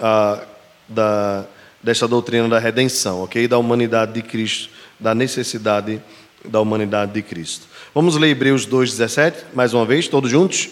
ah, 0.00 0.40
da, 0.88 1.44
dessa 1.82 2.08
doutrina 2.08 2.48
da 2.48 2.58
redenção, 2.58 3.22
ok? 3.22 3.46
Da 3.46 3.58
humanidade 3.58 4.12
de 4.12 4.22
Cristo, 4.22 4.70
da 4.98 5.14
necessidade 5.14 6.00
da 6.44 6.60
humanidade 6.60 7.12
de 7.12 7.22
Cristo. 7.22 7.66
Vamos 7.94 8.16
ler 8.16 8.30
Hebreus 8.30 8.66
2,17, 8.66 9.34
mais 9.54 9.74
uma 9.74 9.84
vez, 9.84 10.08
todos 10.08 10.30
juntos? 10.30 10.70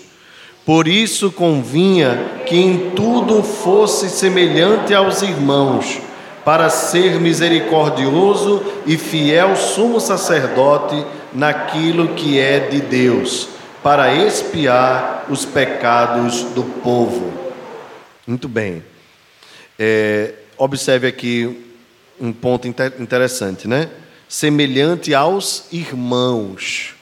Por 0.65 0.87
isso 0.87 1.33
convinha 1.33 2.43
que 2.47 2.57
em 2.57 2.91
tudo 2.91 3.43
fosse 3.43 4.09
semelhante 4.11 4.95
aos 4.95 5.23
irmãos, 5.23 6.01
para 6.45 6.71
ser 6.71 7.21
misericordioso 7.21 8.63
e 8.87 8.97
fiel 8.97 9.57
sumo 9.57 10.01
sacerdote 10.01 11.05
naquilo 11.33 12.15
que 12.15 12.39
é 12.39 12.61
de 12.61 12.81
Deus, 12.81 13.49
para 13.83 14.15
expiar 14.15 15.27
os 15.29 15.45
pecados 15.45 16.43
do 16.55 16.63
povo. 16.63 17.33
Muito 18.27 18.49
bem. 18.49 18.83
É, 19.79 20.35
observe 20.59 21.07
aqui 21.07 21.67
um 22.21 22.33
ponto 22.33 22.69
interessante, 22.69 23.67
né? 23.67 23.89
Semelhante 24.29 25.15
aos 25.15 25.65
irmãos. 25.73 27.00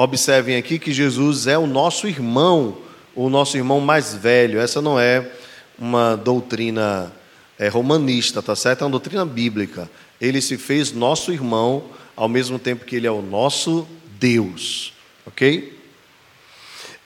Observem 0.00 0.54
aqui 0.54 0.78
que 0.78 0.92
Jesus 0.92 1.48
é 1.48 1.58
o 1.58 1.66
nosso 1.66 2.06
irmão, 2.06 2.78
o 3.16 3.28
nosso 3.28 3.56
irmão 3.56 3.80
mais 3.80 4.14
velho. 4.14 4.60
Essa 4.60 4.80
não 4.80 4.96
é 4.96 5.28
uma 5.76 6.14
doutrina 6.14 7.12
é, 7.58 7.66
romanista, 7.66 8.40
tá 8.40 8.54
certo? 8.54 8.82
É 8.82 8.84
uma 8.84 8.92
doutrina 8.92 9.26
bíblica. 9.26 9.90
Ele 10.20 10.40
se 10.40 10.56
fez 10.56 10.92
nosso 10.92 11.32
irmão 11.32 11.82
ao 12.14 12.28
mesmo 12.28 12.60
tempo 12.60 12.84
que 12.84 12.94
ele 12.94 13.08
é 13.08 13.10
o 13.10 13.20
nosso 13.20 13.88
Deus, 14.20 14.92
ok? 15.26 15.76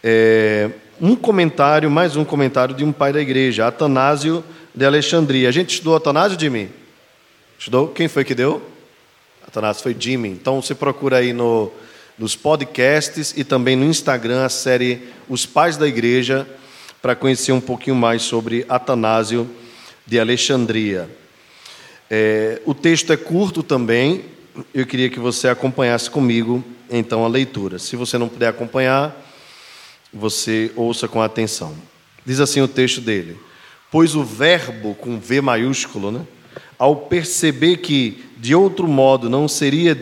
É, 0.05 0.69
um 1.01 1.17
comentário, 1.17 1.91
mais 1.91 2.15
um 2.15 2.27
comentário 2.27 2.75
de 2.75 2.85
um 2.85 2.93
pai 2.93 3.11
da 3.11 3.23
igreja, 3.23 3.67
Atanásio 3.67 4.45
de 4.75 4.85
Alexandria. 4.85 5.49
A 5.49 5.53
gente 5.53 5.71
estudou 5.71 5.97
Atanásio, 5.97 6.39
Jimmy? 6.39 6.69
Estudou? 7.59 7.89
Quem 7.89 8.07
foi 8.07 8.23
que 8.23 8.35
deu? 8.35 8.61
Atanásio 9.49 9.83
foi 9.83 9.97
Jimmy. 9.99 10.29
Então 10.29 10.61
você 10.61 10.75
procura 10.75 11.17
aí 11.17 11.33
no 11.33 11.73
nos 12.19 12.37
podcasts 12.37 13.35
e 13.37 13.45
também 13.45 13.77
no 13.77 13.85
Instagram 13.85 14.45
a 14.45 14.49
série 14.49 15.09
Os 15.29 15.47
Pais 15.47 15.77
da 15.77 15.87
Igreja, 15.87 16.47
para 17.01 17.17
conhecer 17.17 17.53
um 17.53 17.61
pouquinho 17.61 17.97
mais 17.97 18.23
sobre 18.23 18.65
Atanásio 18.69 19.51
de 20.07 20.21
Alexandria. 20.21 21.11
É, 22.11 22.61
o 22.65 22.75
texto 22.75 23.13
é 23.13 23.17
curto 23.17 23.63
também, 23.63 24.25
eu 24.75 24.87
queria 24.87 25.09
que 25.09 25.19
você 25.19 25.49
acompanhasse 25.49 26.11
comigo 26.11 26.63
então 26.91 27.25
a 27.25 27.29
leitura. 27.29 27.79
Se 27.79 27.97
você 27.97 28.19
não 28.19 28.29
puder 28.29 28.49
acompanhar, 28.49 29.17
você 30.13 30.71
ouça 30.77 31.09
com 31.09 31.23
atenção. 31.23 31.75
Diz 32.25 32.39
assim 32.39 32.61
o 32.61 32.69
texto 32.69 33.01
dele: 33.01 33.39
Pois 33.91 34.15
o 34.15 34.23
Verbo, 34.23 34.95
com 34.95 35.19
V 35.19 35.41
maiúsculo, 35.41 36.13
né, 36.13 36.27
ao 36.79 36.97
perceber 36.97 37.79
que 37.79 38.23
de 38.37 38.55
outro 38.55 38.87
modo 38.87 39.31
não 39.31 39.49
seria 39.49 39.99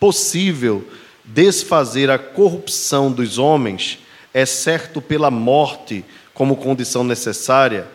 possível 0.00 0.86
desfazer 1.28 2.10
a 2.10 2.18
corrupção 2.18 3.12
dos 3.12 3.38
homens, 3.38 3.98
exceto 4.32 5.00
pela 5.00 5.30
morte 5.30 6.04
como 6.32 6.56
condição 6.56 7.04
necessária, 7.04 7.86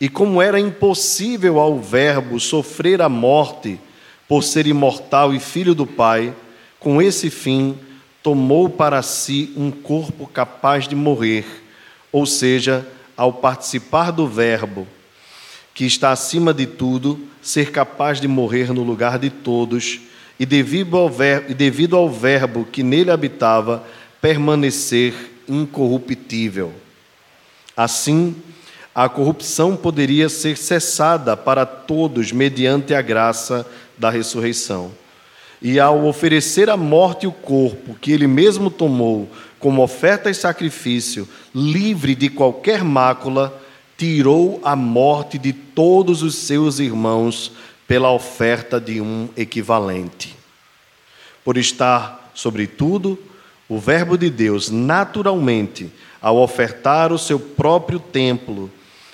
e 0.00 0.08
como 0.08 0.42
era 0.42 0.58
impossível 0.58 1.60
ao 1.60 1.78
Verbo 1.78 2.40
sofrer 2.40 3.00
a 3.00 3.08
morte 3.08 3.78
por 4.26 4.42
ser 4.42 4.66
imortal 4.66 5.32
e 5.32 5.38
filho 5.38 5.74
do 5.74 5.86
Pai, 5.86 6.34
com 6.80 7.00
esse 7.00 7.30
fim 7.30 7.78
tomou 8.22 8.68
para 8.68 9.02
si 9.02 9.52
um 9.56 9.70
corpo 9.70 10.26
capaz 10.26 10.88
de 10.88 10.96
morrer, 10.96 11.44
ou 12.10 12.26
seja, 12.26 12.86
ao 13.16 13.32
participar 13.32 14.10
do 14.10 14.26
Verbo, 14.26 14.86
que 15.74 15.84
está 15.84 16.10
acima 16.10 16.52
de 16.52 16.66
tudo, 16.66 17.20
ser 17.40 17.70
capaz 17.70 18.20
de 18.20 18.26
morrer 18.26 18.72
no 18.72 18.82
lugar 18.82 19.18
de 19.18 19.30
todos 19.30 20.00
e 20.40 20.46
devido 20.46 20.96
ao, 20.96 21.10
verbo, 21.10 21.52
devido 21.52 21.94
ao 21.94 22.08
verbo 22.08 22.64
que 22.64 22.82
nele 22.82 23.10
habitava, 23.10 23.84
permanecer 24.22 25.12
incorruptível. 25.46 26.72
Assim, 27.76 28.34
a 28.94 29.06
corrupção 29.06 29.76
poderia 29.76 30.30
ser 30.30 30.56
cessada 30.56 31.36
para 31.36 31.66
todos 31.66 32.32
mediante 32.32 32.94
a 32.94 33.02
graça 33.02 33.66
da 33.98 34.08
ressurreição. 34.08 34.92
e 35.62 35.78
ao 35.78 36.06
oferecer 36.06 36.70
a 36.70 36.76
morte 36.76 37.26
o 37.26 37.32
corpo 37.32 37.94
que 38.00 38.10
ele 38.10 38.26
mesmo 38.26 38.70
tomou 38.70 39.28
como 39.58 39.82
oferta 39.82 40.30
e 40.30 40.34
sacrifício, 40.34 41.28
livre 41.54 42.14
de 42.14 42.30
qualquer 42.30 42.82
mácula, 42.82 43.60
tirou 43.94 44.58
a 44.64 44.74
morte 44.74 45.36
de 45.36 45.52
todos 45.52 46.22
os 46.22 46.34
seus 46.34 46.78
irmãos 46.78 47.52
pela 47.90 48.12
oferta 48.12 48.80
de 48.80 49.00
um 49.00 49.28
equivalente. 49.36 50.36
Por 51.44 51.56
estar, 51.56 52.30
sobretudo, 52.32 53.18
o 53.68 53.80
Verbo 53.80 54.16
de 54.16 54.30
Deus 54.30 54.70
naturalmente, 54.70 55.90
ao 56.22 56.36
ofertar 56.36 57.12
o 57.12 57.18
seu 57.18 57.40
próprio 57.40 57.98
templo, 57.98 58.70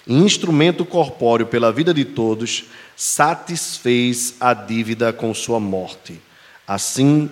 instrumento 0.07 0.85
corpóreo 0.85 1.47
pela 1.47 1.73
vida 1.73 1.95
de 1.95 2.05
todos, 2.05 2.65
satisfez 2.95 4.35
a 4.39 4.53
dívida 4.53 5.11
com 5.11 5.33
sua 5.33 5.59
morte. 5.59 6.21
Assim, 6.69 7.31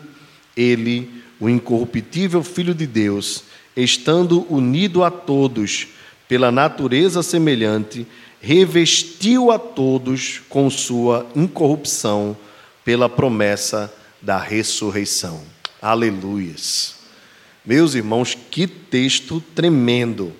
ele, 0.57 1.23
o 1.39 1.51
incorruptível 1.51 2.43
Filho 2.43 2.75
de 2.75 2.87
Deus, 2.87 3.45
estando 3.77 4.51
unido 4.51 5.05
a 5.05 5.11
todos 5.11 5.89
pela 6.27 6.51
natureza 6.51 7.23
semelhante, 7.23 8.07
revestiu 8.45 9.51
a 9.51 9.59
todos 9.59 10.43
com 10.51 10.69
sua 10.69 11.27
incorrupção 11.35 12.37
pela 12.85 13.09
promessa 13.09 13.91
da 14.21 14.37
ressurreição. 14.37 15.43
Aleluias. 15.81 16.97
Meus 17.65 17.95
irmãos, 17.95 18.37
que 18.51 18.67
texto 18.67 19.43
tremendo. 19.55 20.31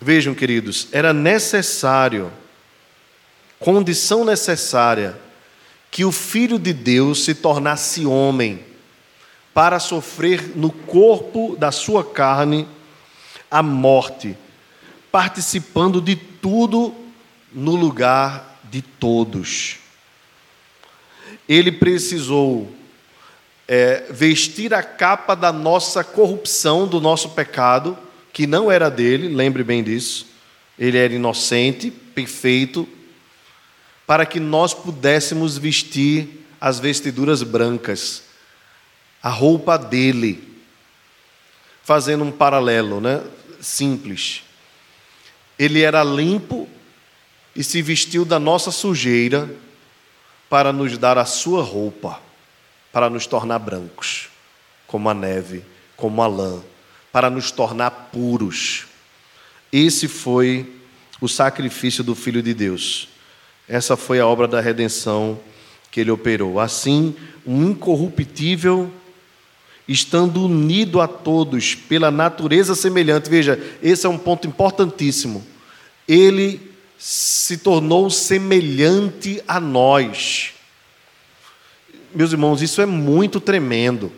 Vejam, 0.00 0.34
queridos, 0.34 0.88
era 0.90 1.12
necessário, 1.12 2.32
condição 3.58 4.24
necessária, 4.24 5.20
que 5.90 6.06
o 6.06 6.12
Filho 6.12 6.58
de 6.58 6.72
Deus 6.72 7.22
se 7.22 7.34
tornasse 7.34 8.06
homem 8.06 8.64
para 9.52 9.78
sofrer 9.78 10.56
no 10.56 10.70
corpo 10.70 11.54
da 11.54 11.70
sua 11.70 12.02
carne 12.02 12.66
a 13.50 13.62
morte 13.62 14.34
participando 15.10 16.00
de 16.00 16.14
tudo 16.40 16.94
no 17.52 17.74
lugar 17.74 18.60
de 18.64 18.82
todos. 18.82 19.76
Ele 21.48 21.72
precisou 21.72 22.72
é, 23.66 24.06
vestir 24.10 24.72
a 24.72 24.82
capa 24.82 25.34
da 25.34 25.52
nossa 25.52 26.02
corrupção, 26.02 26.86
do 26.86 27.00
nosso 27.00 27.30
pecado, 27.30 27.96
que 28.32 28.46
não 28.46 28.70
era 28.70 28.90
dele, 28.90 29.28
lembre 29.28 29.62
bem 29.62 29.82
disso. 29.82 30.26
Ele 30.78 30.96
era 30.96 31.12
inocente, 31.12 31.90
perfeito, 31.90 32.88
para 34.06 34.24
que 34.24 34.40
nós 34.40 34.72
pudéssemos 34.72 35.58
vestir 35.58 36.46
as 36.60 36.78
vestiduras 36.78 37.42
brancas, 37.42 38.22
a 39.22 39.28
roupa 39.28 39.76
dele. 39.76 40.46
Fazendo 41.82 42.24
um 42.24 42.30
paralelo, 42.30 43.00
né? 43.00 43.22
Simples. 43.60 44.42
Ele 45.58 45.82
era 45.82 46.04
limpo 46.04 46.68
e 47.54 47.64
se 47.64 47.82
vestiu 47.82 48.24
da 48.24 48.38
nossa 48.38 48.70
sujeira 48.70 49.50
para 50.48 50.72
nos 50.72 50.96
dar 50.96 51.18
a 51.18 51.24
sua 51.24 51.62
roupa, 51.62 52.20
para 52.92 53.10
nos 53.10 53.26
tornar 53.26 53.58
brancos, 53.58 54.28
como 54.86 55.08
a 55.08 55.14
neve, 55.14 55.64
como 55.96 56.22
a 56.22 56.26
lã, 56.26 56.62
para 57.12 57.28
nos 57.28 57.50
tornar 57.50 57.90
puros. 58.12 58.86
Esse 59.72 60.08
foi 60.08 60.72
o 61.20 61.28
sacrifício 61.28 62.04
do 62.04 62.14
Filho 62.14 62.42
de 62.42 62.54
Deus. 62.54 63.08
Essa 63.68 63.96
foi 63.96 64.20
a 64.20 64.26
obra 64.26 64.48
da 64.48 64.60
redenção 64.60 65.38
que 65.90 66.00
ele 66.00 66.10
operou. 66.10 66.60
Assim, 66.60 67.14
um 67.46 67.70
incorruptível, 67.70 68.90
estando 69.88 70.44
unido 70.44 71.00
a 71.00 71.08
todos 71.08 71.74
pela 71.74 72.10
natureza 72.10 72.74
semelhante. 72.74 73.30
Veja, 73.30 73.58
esse 73.82 74.06
é 74.06 74.08
um 74.08 74.18
ponto 74.18 74.46
importantíssimo 74.46 75.44
ele 76.08 76.74
se 76.98 77.58
tornou 77.58 78.08
semelhante 78.08 79.42
a 79.46 79.60
nós. 79.60 80.54
Meus 82.14 82.32
irmãos, 82.32 82.62
isso 82.62 82.80
é 82.80 82.86
muito 82.86 83.38
tremendo. 83.38 84.10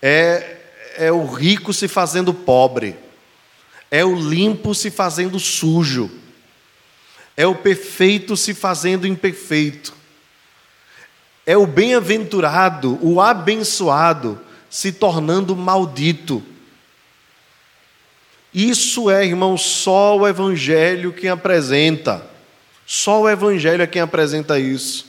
É, 0.00 0.56
é 0.96 1.12
o 1.12 1.26
rico 1.26 1.74
se 1.74 1.86
fazendo 1.86 2.32
pobre, 2.32 2.96
é 3.90 4.04
o 4.04 4.16
limpo 4.16 4.74
se 4.74 4.90
fazendo 4.90 5.38
sujo, 5.38 6.10
é 7.36 7.46
o 7.46 7.54
perfeito 7.54 8.36
se 8.36 8.54
fazendo 8.54 9.06
imperfeito, 9.06 9.92
é 11.44 11.56
o 11.56 11.66
bem-aventurado, 11.66 12.98
o 13.02 13.20
abençoado 13.20 14.40
se 14.70 14.92
tornando 14.92 15.56
maldito. 15.56 16.42
Isso 18.52 19.10
é, 19.10 19.24
irmão, 19.24 19.56
só 19.56 20.16
o 20.16 20.26
Evangelho 20.26 21.12
quem 21.12 21.30
apresenta. 21.30 22.24
Só 22.86 23.22
o 23.22 23.28
Evangelho 23.28 23.82
é 23.82 23.86
quem 23.86 24.00
apresenta 24.00 24.58
isso. 24.58 25.06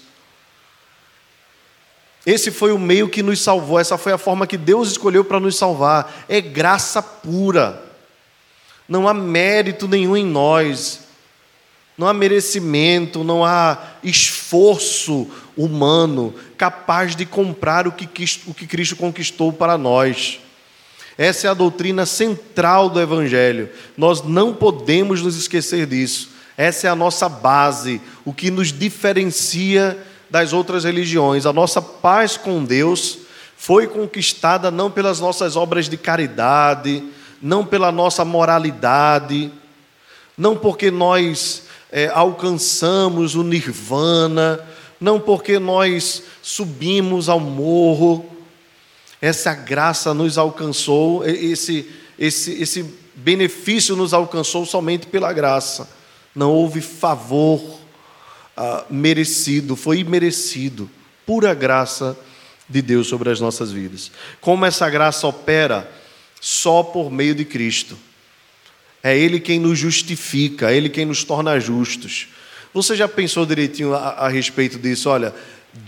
Esse 2.26 2.52
foi 2.52 2.72
o 2.72 2.78
meio 2.78 3.10
que 3.10 3.24
nos 3.24 3.42
salvou, 3.42 3.80
essa 3.80 3.98
foi 3.98 4.12
a 4.12 4.18
forma 4.18 4.46
que 4.46 4.58
Deus 4.58 4.92
escolheu 4.92 5.24
para 5.24 5.40
nos 5.40 5.56
salvar. 5.56 6.26
É 6.28 6.42
graça 6.42 7.02
pura. 7.02 7.82
Não 8.88 9.08
há 9.08 9.14
mérito 9.14 9.88
nenhum 9.88 10.18
em 10.18 10.26
nós. 10.26 11.09
Não 12.00 12.08
há 12.08 12.14
merecimento, 12.14 13.26
não 13.26 13.44
há 13.44 13.78
esforço 14.02 15.28
humano 15.58 16.34
capaz 16.58 17.14
de 17.14 17.26
comprar 17.26 17.90
o 17.90 17.92
que 17.92 18.08
Cristo 18.08 18.96
conquistou 18.96 19.52
para 19.52 19.78
nós. 19.78 20.40
Essa 21.18 21.48
é 21.48 21.50
a 21.50 21.54
doutrina 21.54 22.06
central 22.06 22.90
do 22.90 23.02
Evangelho. 23.02 23.70
Nós 23.98 24.24
não 24.24 24.54
podemos 24.54 25.22
nos 25.22 25.36
esquecer 25.36 25.86
disso. 25.86 26.30
Essa 26.56 26.88
é 26.88 26.90
a 26.90 26.96
nossa 26.96 27.28
base, 27.28 28.00
o 28.24 28.32
que 28.32 28.50
nos 28.50 28.72
diferencia 28.72 30.02
das 30.30 30.54
outras 30.54 30.86
religiões. 30.86 31.46
A 31.46 31.52
nossa 31.52 31.82
paz 31.82 32.38
com 32.38 32.64
Deus 32.64 33.18
foi 33.58 33.88
conquistada 33.88 34.72
não 34.72 34.90
pelas 34.90 35.20
nossas 35.20 35.58
obras 35.58 35.90
de 35.90 35.98
caridade, 35.98 37.04
não 37.42 37.66
pela 37.66 37.92
nossa 37.92 38.24
moralidade, 38.24 39.52
não 40.38 40.56
porque 40.56 40.90
nós 40.90 41.68
é, 41.92 42.08
alcançamos 42.08 43.36
o 43.36 43.44
nirvana, 43.44 44.60
não 45.00 45.20
porque 45.20 45.58
nós 45.60 46.24
subimos 46.42 47.30
ao 47.30 47.40
morro, 47.40 48.26
essa 49.22 49.54
graça 49.54 50.14
nos 50.14 50.38
alcançou, 50.38 51.26
esse, 51.26 51.90
esse, 52.18 52.62
esse 52.62 52.84
benefício 53.16 53.96
nos 53.96 54.14
alcançou 54.14 54.66
somente 54.66 55.08
pela 55.08 55.34
graça. 55.34 55.90
Não 56.34 56.52
houve 56.52 56.80
favor 56.80 57.80
ah, 58.56 58.86
merecido, 58.90 59.76
foi 59.76 60.00
imerecido, 60.00 60.90
pura 61.26 61.54
graça 61.54 62.18
de 62.68 62.82
Deus 62.82 63.08
sobre 63.08 63.30
as 63.30 63.40
nossas 63.40 63.72
vidas. 63.72 64.12
Como 64.40 64.66
essa 64.66 64.90
graça 64.90 65.28
opera? 65.28 65.90
Só 66.40 66.84
por 66.84 67.12
meio 67.12 67.36
de 67.36 67.44
Cristo. 67.44 67.98
É 69.04 69.18
Ele 69.18 69.40
quem 69.40 69.60
nos 69.60 69.78
justifica, 69.80 70.72
é 70.72 70.78
Ele 70.78 70.90
quem 70.90 71.06
nos 71.06 71.24
torna 71.24 71.60
justos. 71.60 72.28
Você 72.74 72.96
já 72.96 73.08
pensou 73.08 73.46
direitinho 73.46 73.94
a, 73.94 74.10
a 74.10 74.28
respeito 74.30 74.78
disso? 74.78 75.10
Olha, 75.10 75.34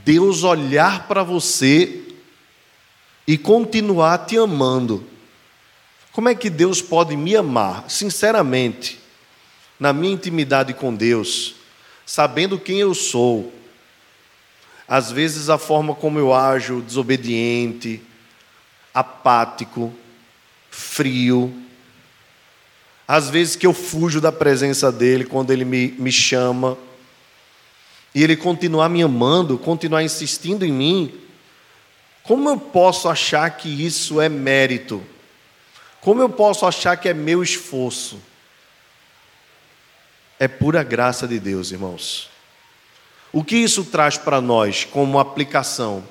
Deus 0.03 0.43
olhar 0.43 1.07
para 1.07 1.23
você 1.23 2.01
e 3.27 3.37
continuar 3.37 4.19
te 4.25 4.37
amando. 4.37 5.05
Como 6.11 6.27
é 6.27 6.35
que 6.35 6.49
Deus 6.49 6.81
pode 6.81 7.15
me 7.15 7.35
amar, 7.35 7.89
sinceramente, 7.89 8.99
na 9.79 9.93
minha 9.93 10.13
intimidade 10.13 10.73
com 10.73 10.93
Deus, 10.93 11.55
sabendo 12.05 12.59
quem 12.59 12.79
eu 12.79 12.93
sou? 12.93 13.53
Às 14.87 15.09
vezes 15.11 15.49
a 15.49 15.57
forma 15.57 15.95
como 15.95 16.19
eu 16.19 16.33
ajo, 16.33 16.81
desobediente, 16.81 18.01
apático, 18.93 19.93
frio. 20.69 21.60
Às 23.11 23.29
vezes 23.29 23.57
que 23.57 23.67
eu 23.67 23.73
fujo 23.73 24.21
da 24.21 24.31
presença 24.31 24.89
dele 24.89 25.25
quando 25.25 25.51
ele 25.51 25.65
me, 25.65 25.89
me 25.99 26.09
chama. 26.09 26.77
E 28.15 28.23
ele 28.23 28.37
continuar 28.37 28.87
me 28.87 29.03
amando, 29.03 29.57
continuar 29.57 30.01
insistindo 30.01 30.65
em 30.65 30.71
mim, 30.71 31.19
como 32.23 32.47
eu 32.47 32.57
posso 32.57 33.09
achar 33.09 33.49
que 33.49 33.67
isso 33.67 34.21
é 34.21 34.29
mérito? 34.29 35.03
Como 35.99 36.21
eu 36.21 36.29
posso 36.29 36.65
achar 36.65 36.95
que 36.95 37.09
é 37.09 37.13
meu 37.13 37.43
esforço? 37.43 38.17
É 40.39 40.47
pura 40.47 40.81
graça 40.81 41.27
de 41.27 41.37
Deus, 41.37 41.73
irmãos. 41.73 42.29
O 43.33 43.43
que 43.43 43.57
isso 43.57 43.83
traz 43.83 44.17
para 44.17 44.39
nós 44.39 44.85
como 44.85 45.19
aplicação? 45.19 46.01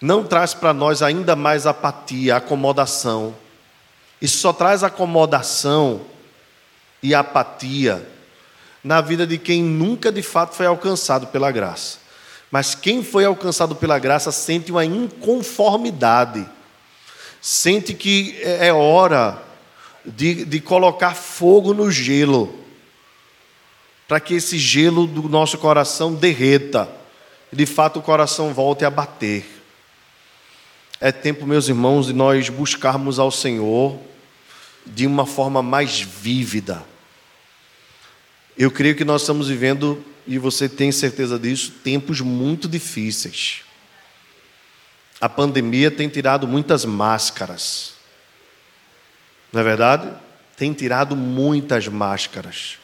Não 0.00 0.22
traz 0.22 0.54
para 0.54 0.72
nós 0.72 1.02
ainda 1.02 1.34
mais 1.34 1.66
apatia, 1.66 2.36
acomodação. 2.36 3.34
Isso 4.22 4.38
só 4.38 4.52
traz 4.52 4.84
acomodação 4.84 6.02
e 7.02 7.12
apatia 7.12 8.08
na 8.82 9.00
vida 9.00 9.26
de 9.26 9.36
quem 9.36 9.60
nunca 9.60 10.12
de 10.12 10.22
fato 10.22 10.54
foi 10.54 10.64
alcançado 10.64 11.26
pela 11.26 11.50
graça. 11.50 11.98
Mas 12.48 12.72
quem 12.72 13.02
foi 13.02 13.24
alcançado 13.24 13.74
pela 13.74 13.98
graça 13.98 14.30
sente 14.30 14.70
uma 14.70 14.84
inconformidade, 14.84 16.46
sente 17.40 17.94
que 17.94 18.38
é, 18.42 18.68
é 18.68 18.72
hora 18.72 19.42
de, 20.04 20.44
de 20.44 20.60
colocar 20.60 21.14
fogo 21.16 21.74
no 21.74 21.90
gelo, 21.90 22.54
para 24.06 24.20
que 24.20 24.34
esse 24.34 24.56
gelo 24.56 25.04
do 25.04 25.28
nosso 25.28 25.58
coração 25.58 26.14
derreta, 26.14 26.88
e 27.52 27.56
de 27.56 27.66
fato 27.66 27.98
o 27.98 28.02
coração 28.02 28.54
volte 28.54 28.84
a 28.84 28.90
bater. 28.90 29.44
É 31.00 31.10
tempo, 31.10 31.44
meus 31.44 31.68
irmãos, 31.68 32.06
de 32.06 32.12
nós 32.12 32.48
buscarmos 32.48 33.18
ao 33.18 33.32
Senhor 33.32 33.98
de 34.86 35.06
uma 35.06 35.26
forma 35.26 35.62
mais 35.62 36.00
vívida. 36.00 36.84
Eu 38.56 38.70
creio 38.70 38.94
que 38.94 39.04
nós 39.04 39.22
estamos 39.22 39.48
vivendo 39.48 40.04
e 40.26 40.38
você 40.38 40.68
tem 40.68 40.92
certeza 40.92 41.38
disso, 41.38 41.72
tempos 41.82 42.20
muito 42.20 42.68
difíceis. 42.68 43.62
A 45.20 45.28
pandemia 45.28 45.90
tem 45.90 46.08
tirado 46.08 46.46
muitas 46.46 46.84
máscaras. 46.84 47.94
Não 49.52 49.60
é 49.60 49.64
verdade? 49.64 50.12
Tem 50.56 50.72
tirado 50.72 51.16
muitas 51.16 51.88
máscaras. 51.88 52.78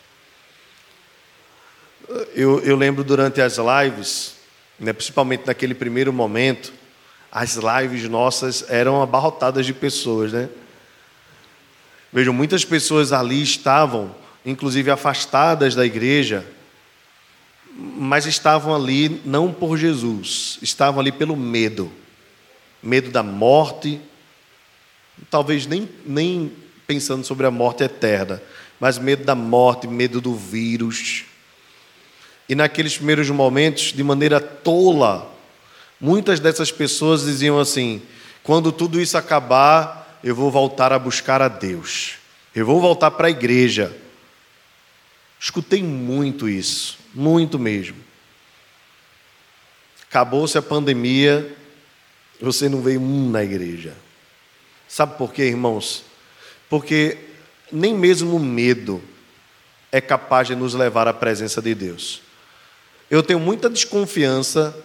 Eu, 2.35 2.61
eu 2.61 2.77
lembro 2.77 3.05
durante 3.05 3.41
as 3.41 3.57
lives, 3.59 4.37
né, 4.79 4.93
principalmente 4.93 5.47
naquele 5.47 5.75
primeiro 5.75 6.13
momento, 6.13 6.73
as 7.31 7.57
lives 7.57 8.09
nossas 8.09 8.65
eram 8.71 9.03
abarrotadas 9.03 9.67
de 9.67 9.75
pessoas, 9.75 10.33
né? 10.33 10.49
Vejam, 12.13 12.33
muitas 12.33 12.65
pessoas 12.65 13.13
ali 13.13 13.43
estavam, 13.43 14.15
inclusive 14.45 14.91
afastadas 14.91 15.75
da 15.75 15.85
igreja, 15.85 16.47
mas 17.71 18.27
estavam 18.27 18.75
ali 18.75 19.21
não 19.25 19.53
por 19.53 19.77
Jesus, 19.77 20.59
estavam 20.63 21.01
ali 21.01 21.13
pelo 21.13 21.37
medo 21.37 21.93
medo 22.83 23.11
da 23.11 23.23
morte, 23.23 24.01
talvez 25.31 25.67
nem, 25.67 25.89
nem 26.07 26.53
pensando 26.87 27.25
sobre 27.25 27.47
a 27.47 27.51
morte 27.51 27.83
eterna, 27.83 28.41
mas 28.79 28.99
medo 28.99 29.25
da 29.25 29.35
morte, 29.35 29.87
medo 29.87 30.21
do 30.21 30.35
vírus. 30.35 31.25
E 32.49 32.55
naqueles 32.55 32.97
primeiros 32.97 33.29
momentos, 33.31 33.93
de 33.93 34.03
maneira 34.03 34.41
tola, 34.41 35.31
muitas 36.01 36.41
dessas 36.41 36.71
pessoas 36.71 37.25
diziam 37.25 37.59
assim: 37.59 38.01
quando 38.43 38.73
tudo 38.73 39.01
isso 39.01 39.19
acabar, 39.19 39.98
eu 40.23 40.35
vou 40.35 40.51
voltar 40.51 40.93
a 40.93 40.99
buscar 40.99 41.41
a 41.41 41.49
Deus, 41.49 42.15
eu 42.55 42.67
vou 42.67 42.81
voltar 42.81 43.11
para 43.13 43.29
a 43.29 43.31
igreja. 43.31 43.97
Escutei 45.41 45.83
muito 45.83 46.49
isso. 46.49 46.99
Muito 47.15 47.59
mesmo. 47.59 47.97
Acabou-se 50.09 50.57
a 50.57 50.63
pandemia, 50.63 51.55
você 52.41 52.69
não 52.69 52.81
veio 52.81 53.01
um 53.01 53.31
na 53.31 53.45
igreja. 53.45 53.95
Sabe 54.87 55.19
por 55.19 55.33
quê, 55.33 55.45
irmãos? 55.45 56.05
Porque 56.69 57.19
nem 57.71 57.95
mesmo 57.95 58.37
o 58.37 58.41
medo 58.41 59.03
é 59.93 60.01
capaz 60.01 60.49
de 60.49 60.55
nos 60.55 60.75
levar 60.75 61.07
à 61.07 61.13
presença 61.13 61.61
de 61.61 61.75
Deus. 61.75 62.23
Eu 63.11 63.23
tenho 63.23 63.41
muita 63.41 63.69
desconfiança 63.69 64.77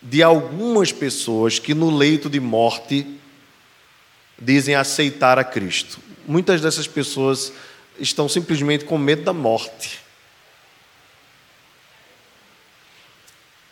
de 0.00 0.22
algumas 0.22 0.92
pessoas 0.92 1.58
que 1.58 1.74
no 1.74 1.94
leito 1.94 2.30
de 2.30 2.38
morte 2.38 3.06
dizem 4.38 4.74
aceitar 4.74 5.38
a 5.38 5.44
Cristo. 5.44 5.98
Muitas 6.26 6.60
dessas 6.60 6.86
pessoas 6.86 7.52
estão 7.98 8.28
simplesmente 8.28 8.84
com 8.84 8.98
medo 8.98 9.22
da 9.22 9.32
morte. 9.32 10.00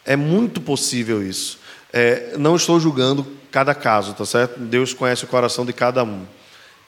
É 0.04 0.16
muito 0.16 0.60
possível 0.60 1.26
isso. 1.26 1.58
É, 1.92 2.36
não 2.36 2.56
estou 2.56 2.78
julgando 2.78 3.26
cada 3.50 3.74
caso, 3.74 4.14
tá 4.14 4.24
certo? 4.26 4.58
Deus 4.58 4.92
conhece 4.92 5.24
o 5.24 5.28
coração 5.28 5.64
de 5.64 5.72
cada 5.72 6.04
um. 6.04 6.26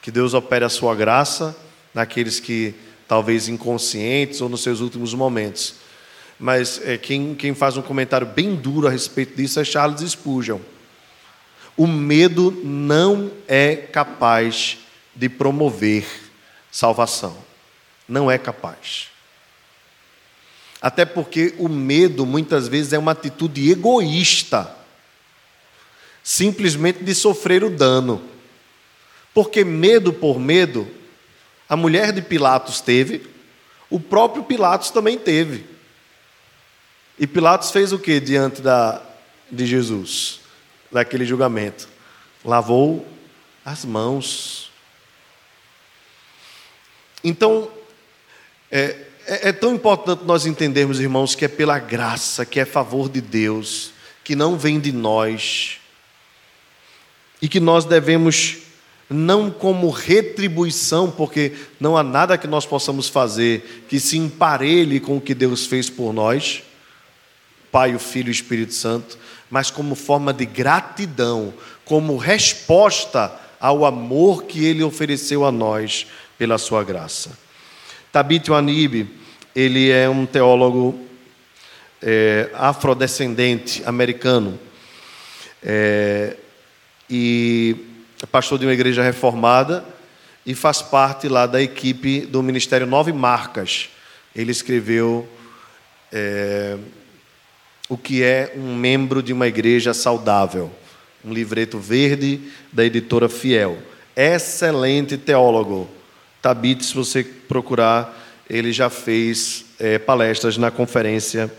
Que 0.02 0.10
Deus 0.10 0.34
opere 0.34 0.64
a 0.64 0.68
sua 0.68 0.94
graça 0.94 1.56
naqueles 1.94 2.40
que 2.40 2.74
talvez 3.08 3.48
inconscientes 3.48 4.40
ou 4.40 4.48
nos 4.48 4.62
seus 4.62 4.80
últimos 4.80 5.14
momentos. 5.14 5.74
Mas 6.38 6.80
é, 6.84 6.98
quem, 6.98 7.34
quem 7.34 7.54
faz 7.54 7.76
um 7.76 7.82
comentário 7.82 8.26
bem 8.26 8.54
duro 8.54 8.86
a 8.86 8.90
respeito 8.90 9.36
disso 9.36 9.58
é 9.58 9.64
Charles 9.64 10.00
Spurgeon. 10.10 10.58
O 11.76 11.86
medo 11.86 12.50
não 12.64 13.30
é 13.46 13.76
capaz 13.76 14.78
de 15.14 15.28
promover 15.28 16.06
salvação. 16.70 17.36
Não 18.08 18.30
é 18.30 18.38
capaz. 18.38 19.08
Até 20.80 21.04
porque 21.04 21.54
o 21.58 21.68
medo 21.68 22.24
muitas 22.24 22.68
vezes 22.68 22.92
é 22.92 22.98
uma 22.98 23.12
atitude 23.12 23.70
egoísta, 23.70 24.74
simplesmente 26.22 27.02
de 27.02 27.14
sofrer 27.14 27.64
o 27.64 27.70
dano. 27.70 28.22
Porque 29.34 29.64
medo 29.64 30.12
por 30.12 30.38
medo, 30.38 30.88
a 31.68 31.76
mulher 31.76 32.12
de 32.12 32.22
Pilatos 32.22 32.80
teve, 32.80 33.26
o 33.90 33.98
próprio 33.98 34.44
Pilatos 34.44 34.90
também 34.90 35.18
teve. 35.18 35.66
E 37.18 37.26
Pilatos 37.26 37.70
fez 37.70 37.92
o 37.92 37.98
que 37.98 38.20
diante 38.20 38.60
da, 38.60 39.02
de 39.50 39.66
Jesus, 39.66 40.40
daquele 40.90 41.24
julgamento? 41.24 41.88
Lavou 42.44 43.06
as 43.64 43.84
mãos. 43.84 44.70
Então, 47.24 47.70
é, 48.70 49.06
é, 49.26 49.48
é 49.48 49.52
tão 49.52 49.74
importante 49.74 50.24
nós 50.24 50.46
entendermos, 50.46 51.00
irmãos, 51.00 51.34
que 51.34 51.44
é 51.44 51.48
pela 51.48 51.78
graça, 51.78 52.46
que 52.46 52.60
é 52.60 52.64
favor 52.64 53.08
de 53.08 53.20
Deus, 53.20 53.90
que 54.22 54.36
não 54.36 54.56
vem 54.56 54.78
de 54.78 54.92
nós, 54.92 55.78
e 57.42 57.48
que 57.48 57.60
nós 57.60 57.84
devemos, 57.84 58.58
não 59.10 59.50
como 59.50 59.90
retribuição, 59.90 61.10
porque 61.10 61.52
não 61.80 61.96
há 61.96 62.02
nada 62.02 62.38
que 62.38 62.46
nós 62.46 62.64
possamos 62.64 63.08
fazer 63.08 63.84
que 63.88 63.98
se 63.98 64.16
emparelhe 64.16 65.00
com 65.00 65.16
o 65.16 65.20
que 65.20 65.34
Deus 65.34 65.66
fez 65.66 65.90
por 65.90 66.12
nós, 66.12 66.62
Pai, 67.70 67.94
o 67.94 67.98
Filho 67.98 68.28
e 68.28 68.30
o 68.30 68.32
Espírito 68.32 68.72
Santo, 68.72 69.18
mas 69.50 69.70
como 69.70 69.94
forma 69.94 70.32
de 70.32 70.44
gratidão, 70.44 71.52
como 71.84 72.16
resposta 72.16 73.32
ao 73.60 73.84
amor 73.84 74.44
que 74.44 74.64
Ele 74.64 74.82
ofereceu 74.82 75.44
a 75.44 75.52
nós 75.52 76.06
pela 76.38 76.58
Sua 76.58 76.82
graça. 76.84 77.38
Tabit 78.12 78.50
Anib, 78.52 79.08
ele 79.54 79.90
é 79.90 80.08
um 80.08 80.26
teólogo 80.26 80.98
é, 82.02 82.50
afrodescendente 82.54 83.82
americano 83.84 84.58
é, 85.62 86.36
e 87.08 87.76
é 88.22 88.26
pastor 88.26 88.58
de 88.58 88.66
uma 88.66 88.72
igreja 88.72 89.02
reformada 89.02 89.84
e 90.44 90.54
faz 90.54 90.80
parte 90.80 91.28
lá 91.28 91.46
da 91.46 91.60
equipe 91.60 92.20
do 92.20 92.42
Ministério 92.42 92.86
Nove 92.86 93.12
Marcas. 93.12 93.88
Ele 94.34 94.52
escreveu 94.52 95.28
é, 96.12 96.76
o 97.88 97.96
que 97.96 98.22
é 98.22 98.52
um 98.56 98.74
membro 98.74 99.22
de 99.22 99.32
uma 99.32 99.46
igreja 99.46 99.94
saudável, 99.94 100.70
um 101.24 101.32
livreto 101.32 101.78
verde 101.78 102.40
da 102.72 102.84
editora 102.84 103.28
Fiel. 103.28 103.78
Excelente 104.16 105.16
teólogo 105.16 105.88
Tabit, 106.46 106.84
se 106.84 106.94
você 106.94 107.24
procurar, 107.24 108.16
ele 108.48 108.72
já 108.72 108.88
fez 108.88 109.64
é, 109.80 109.98
palestras 109.98 110.56
na 110.56 110.70
conferência 110.70 111.52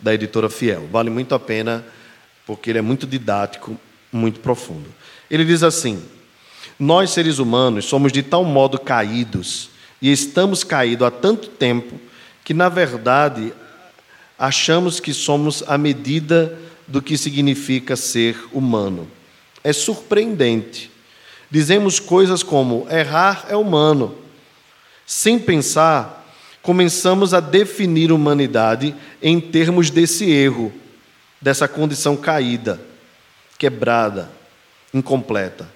da 0.00 0.12
editora 0.12 0.48
Fiel. 0.48 0.88
Vale 0.90 1.08
muito 1.08 1.34
a 1.34 1.38
pena, 1.38 1.84
porque 2.44 2.70
ele 2.70 2.78
é 2.80 2.82
muito 2.82 3.06
didático, 3.06 3.78
muito 4.12 4.40
profundo. 4.40 4.88
Ele 5.30 5.44
diz 5.44 5.62
assim: 5.62 6.02
Nós, 6.78 7.10
seres 7.10 7.38
humanos, 7.38 7.84
somos 7.84 8.12
de 8.12 8.22
tal 8.22 8.44
modo 8.44 8.78
caídos, 8.78 9.70
e 10.02 10.10
estamos 10.10 10.64
caídos 10.64 11.06
há 11.06 11.10
tanto 11.12 11.48
tempo, 11.48 12.00
que, 12.44 12.52
na 12.52 12.68
verdade, 12.68 13.52
achamos 14.38 15.00
que 15.00 15.12
somos 15.12 15.62
a 15.66 15.78
medida 15.78 16.58
do 16.86 17.00
que 17.00 17.16
significa 17.16 17.96
ser 17.96 18.36
humano. 18.52 19.08
É 19.62 19.72
surpreendente. 19.72 20.90
Dizemos 21.50 22.00
coisas 22.00 22.42
como: 22.42 22.86
errar 22.90 23.46
é 23.48 23.56
humano 23.56 24.24
sem 25.06 25.38
pensar, 25.38 26.26
começamos 26.62 27.34
a 27.34 27.40
definir 27.40 28.10
humanidade 28.10 28.94
em 29.22 29.38
termos 29.40 29.90
desse 29.90 30.30
erro, 30.30 30.72
dessa 31.40 31.68
condição 31.68 32.16
caída, 32.16 32.80
quebrada, 33.58 34.30
incompleta. 34.92 35.68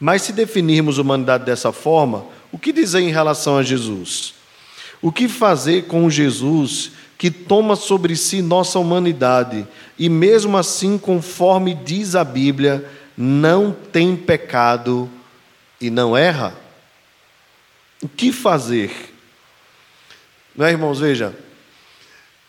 Mas 0.00 0.22
se 0.22 0.32
definirmos 0.32 0.98
humanidade 0.98 1.44
dessa 1.44 1.70
forma, 1.70 2.26
o 2.50 2.58
que 2.58 2.72
dizer 2.72 3.00
em 3.00 3.12
relação 3.12 3.56
a 3.56 3.62
Jesus? 3.62 4.34
O 5.00 5.12
que 5.12 5.28
fazer 5.28 5.84
com 5.84 6.10
Jesus 6.10 6.92
que 7.22 7.30
toma 7.30 7.76
sobre 7.76 8.16
si 8.16 8.42
nossa 8.42 8.80
humanidade 8.80 9.64
e, 9.96 10.08
mesmo 10.08 10.56
assim, 10.58 10.98
conforme 10.98 11.72
diz 11.72 12.16
a 12.16 12.24
Bíblia, 12.24 12.84
não 13.16 13.70
tem 13.70 14.16
pecado 14.16 15.08
e 15.80 15.88
não 15.88 16.16
erra? 16.16 16.52
O 18.02 18.08
que 18.08 18.32
fazer? 18.32 19.14
Não 20.56 20.66
é, 20.66 20.72
irmãos? 20.72 20.98
Veja, 20.98 21.32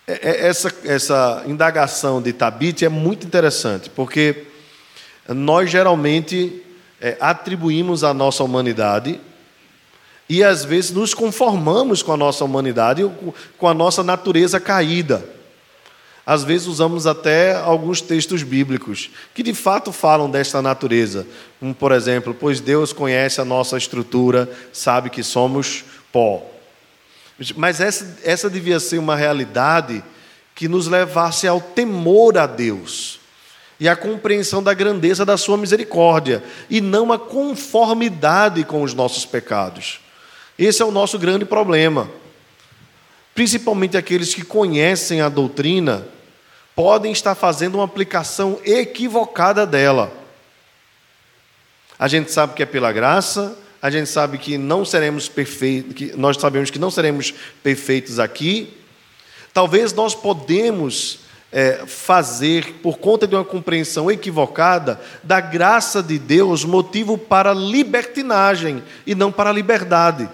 é, 0.07 0.13
é, 0.13 0.47
essa, 0.47 0.73
essa 0.85 1.43
indagação 1.45 2.19
de 2.19 2.33
Tabit 2.33 2.83
é 2.83 2.89
muito 2.89 3.27
interessante, 3.27 3.91
porque 3.91 4.47
nós 5.29 5.69
geralmente 5.69 6.63
é, 6.99 7.15
atribuímos 7.19 8.03
à 8.03 8.11
nossa 8.11 8.43
humanidade 8.43 9.21
e 10.29 10.43
às 10.43 10.63
vezes 10.63 10.91
nos 10.91 11.13
conformamos 11.13 12.01
com 12.01 12.13
a 12.13 12.17
nossa 12.17 12.45
humanidade, 12.45 13.09
com 13.57 13.67
a 13.67 13.73
nossa 13.73 14.03
natureza 14.03 14.59
caída. 14.59 15.23
Às 16.25 16.43
vezes 16.43 16.67
usamos 16.67 17.05
até 17.05 17.53
alguns 17.53 17.99
textos 17.99 18.43
bíblicos 18.43 19.09
que 19.33 19.43
de 19.43 19.53
fato 19.53 19.91
falam 19.91 20.29
desta 20.29 20.61
natureza, 20.61 21.27
como 21.59 21.75
por 21.75 21.91
exemplo, 21.91 22.33
pois 22.33 22.61
Deus 22.61 22.93
conhece 22.93 23.41
a 23.41 23.45
nossa 23.45 23.77
estrutura, 23.77 24.49
sabe 24.71 25.09
que 25.09 25.21
somos 25.21 25.83
pó. 26.13 26.41
Mas 27.57 27.81
essa, 27.81 28.19
essa 28.23 28.49
devia 28.49 28.79
ser 28.79 28.99
uma 28.99 29.17
realidade 29.17 30.01
que 30.55 30.67
nos 30.69 30.87
levasse 30.87 31.45
ao 31.45 31.59
temor 31.59 32.37
a 32.37 32.47
Deus 32.47 33.19
e 33.79 33.89
à 33.89 33.95
compreensão 33.95 34.63
da 34.63 34.73
grandeza 34.73 35.25
da 35.25 35.35
Sua 35.35 35.57
misericórdia, 35.57 36.41
e 36.69 36.79
não 36.79 37.11
a 37.11 37.19
conformidade 37.19 38.63
com 38.63 38.81
os 38.81 38.93
nossos 38.93 39.25
pecados. 39.25 39.99
Esse 40.57 40.81
é 40.81 40.85
o 40.85 40.91
nosso 40.91 41.17
grande 41.17 41.45
problema. 41.45 42.09
Principalmente 43.33 43.97
aqueles 43.97 44.33
que 44.33 44.43
conhecem 44.43 45.21
a 45.21 45.29
doutrina, 45.29 46.07
podem 46.75 47.11
estar 47.11 47.35
fazendo 47.35 47.75
uma 47.75 47.85
aplicação 47.85 48.59
equivocada 48.63 49.65
dela. 49.65 50.11
A 51.97 52.07
gente 52.07 52.31
sabe 52.31 52.53
que 52.53 52.63
é 52.63 52.65
pela 52.65 52.91
graça, 52.91 53.57
a 53.81 53.89
gente 53.89 54.09
sabe 54.09 54.37
que 54.37 54.57
não 54.57 54.85
seremos 54.85 55.27
perfeitos, 55.27 55.93
que 55.93 56.13
nós 56.15 56.37
sabemos 56.37 56.69
que 56.69 56.79
não 56.79 56.91
seremos 56.91 57.33
perfeitos 57.61 58.19
aqui. 58.19 58.73
Talvez 59.53 59.93
nós 59.93 60.15
podemos 60.15 61.19
é, 61.51 61.83
fazer, 61.85 62.75
por 62.81 62.97
conta 62.97 63.27
de 63.27 63.35
uma 63.35 63.43
compreensão 63.45 64.09
equivocada, 64.09 64.99
da 65.23 65.39
graça 65.39 66.01
de 66.01 66.17
Deus 66.17 66.63
motivo 66.63 67.17
para 67.17 67.53
libertinagem 67.53 68.83
e 69.05 69.13
não 69.13 69.31
para 69.31 69.51
liberdade. 69.51 70.29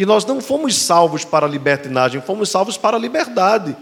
E 0.00 0.06
nós 0.06 0.24
não 0.24 0.40
fomos 0.40 0.76
salvos 0.76 1.26
para 1.26 1.44
a 1.44 1.48
libertinagem, 1.48 2.22
fomos 2.22 2.48
salvos 2.48 2.78
para 2.78 2.96
a 2.96 2.98
liberdade. 2.98 3.76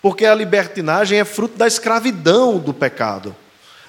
Porque 0.00 0.24
a 0.24 0.36
libertinagem 0.36 1.18
é 1.18 1.24
fruto 1.24 1.58
da 1.58 1.66
escravidão 1.66 2.60
do 2.60 2.72
pecado. 2.72 3.34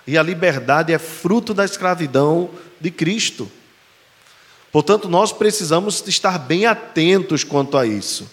E 0.08 0.18
a 0.18 0.24
liberdade 0.24 0.92
é 0.92 0.98
fruto 0.98 1.54
da 1.54 1.64
escravidão 1.64 2.50
de 2.82 2.90
Cristo. 2.90 3.52
Portanto, 4.72 5.08
nós 5.08 5.32
precisamos 5.32 6.04
estar 6.08 6.40
bem 6.40 6.66
atentos 6.66 7.44
quanto 7.44 7.78
a 7.78 7.86
isso. 7.86 8.28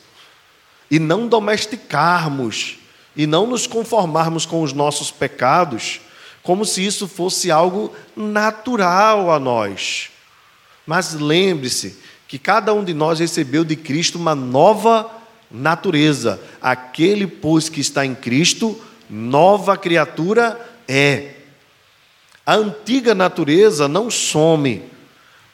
E 0.90 0.98
não 0.98 1.28
domesticarmos, 1.28 2.78
e 3.14 3.26
não 3.26 3.46
nos 3.46 3.66
conformarmos 3.66 4.46
com 4.46 4.62
os 4.62 4.72
nossos 4.72 5.10
pecados, 5.10 6.00
como 6.42 6.64
se 6.64 6.86
isso 6.86 7.06
fosse 7.06 7.50
algo 7.50 7.94
natural 8.16 9.30
a 9.30 9.38
nós. 9.38 10.08
Mas 10.86 11.12
lembre-se 11.12 12.08
que 12.30 12.38
cada 12.38 12.72
um 12.72 12.84
de 12.84 12.94
nós 12.94 13.18
recebeu 13.18 13.64
de 13.64 13.74
Cristo 13.74 14.16
uma 14.16 14.36
nova 14.36 15.10
natureza. 15.50 16.40
Aquele, 16.62 17.26
pois, 17.26 17.68
que 17.68 17.80
está 17.80 18.06
em 18.06 18.14
Cristo, 18.14 18.80
nova 19.10 19.76
criatura 19.76 20.56
é. 20.86 21.32
A 22.46 22.54
antiga 22.54 23.16
natureza 23.16 23.88
não 23.88 24.08
some, 24.08 24.84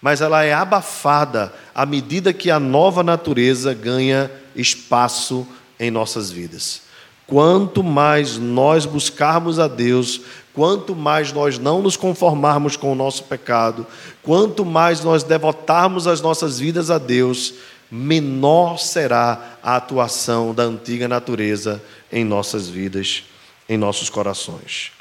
mas 0.03 0.21
ela 0.21 0.45
é 0.45 0.53
abafada 0.53 1.51
à 1.75 1.87
medida 1.87 2.31
que 2.35 2.51
a 2.51 2.61
nova 2.61 3.03
natureza 3.03 3.73
ganha 3.73 4.31
espaço 4.55 5.49
em 5.81 5.91
nossas 5.91 6.31
vidas. 6.31 6.83
Quanto 7.27 7.83
mais 7.83 8.39
nós 8.39 8.87
buscarmos 8.87 9.59
a 9.59 9.67
Deus, 9.67 10.21
quanto 10.55 10.95
mais 10.95 11.33
nós 11.33 11.59
não 11.59 11.83
nos 11.83 11.97
conformarmos 11.97 12.77
com 12.77 12.93
o 12.93 12.95
nosso 12.95 13.25
pecado, 13.25 13.87
quanto 14.23 14.65
mais 14.65 15.03
nós 15.03 15.23
devotarmos 15.23 16.07
as 16.07 16.21
nossas 16.21 16.59
vidas 16.59 16.91
a 16.91 16.99
Deus, 16.99 17.55
menor 17.91 18.79
será 18.79 19.59
a 19.63 19.77
atuação 19.77 20.55
da 20.55 20.63
antiga 20.63 21.09
natureza 21.09 21.83
em 22.13 22.25
nossas 22.25 22.69
vidas, 22.69 23.25
em 23.69 23.77
nossos 23.77 24.09
corações. 24.09 24.93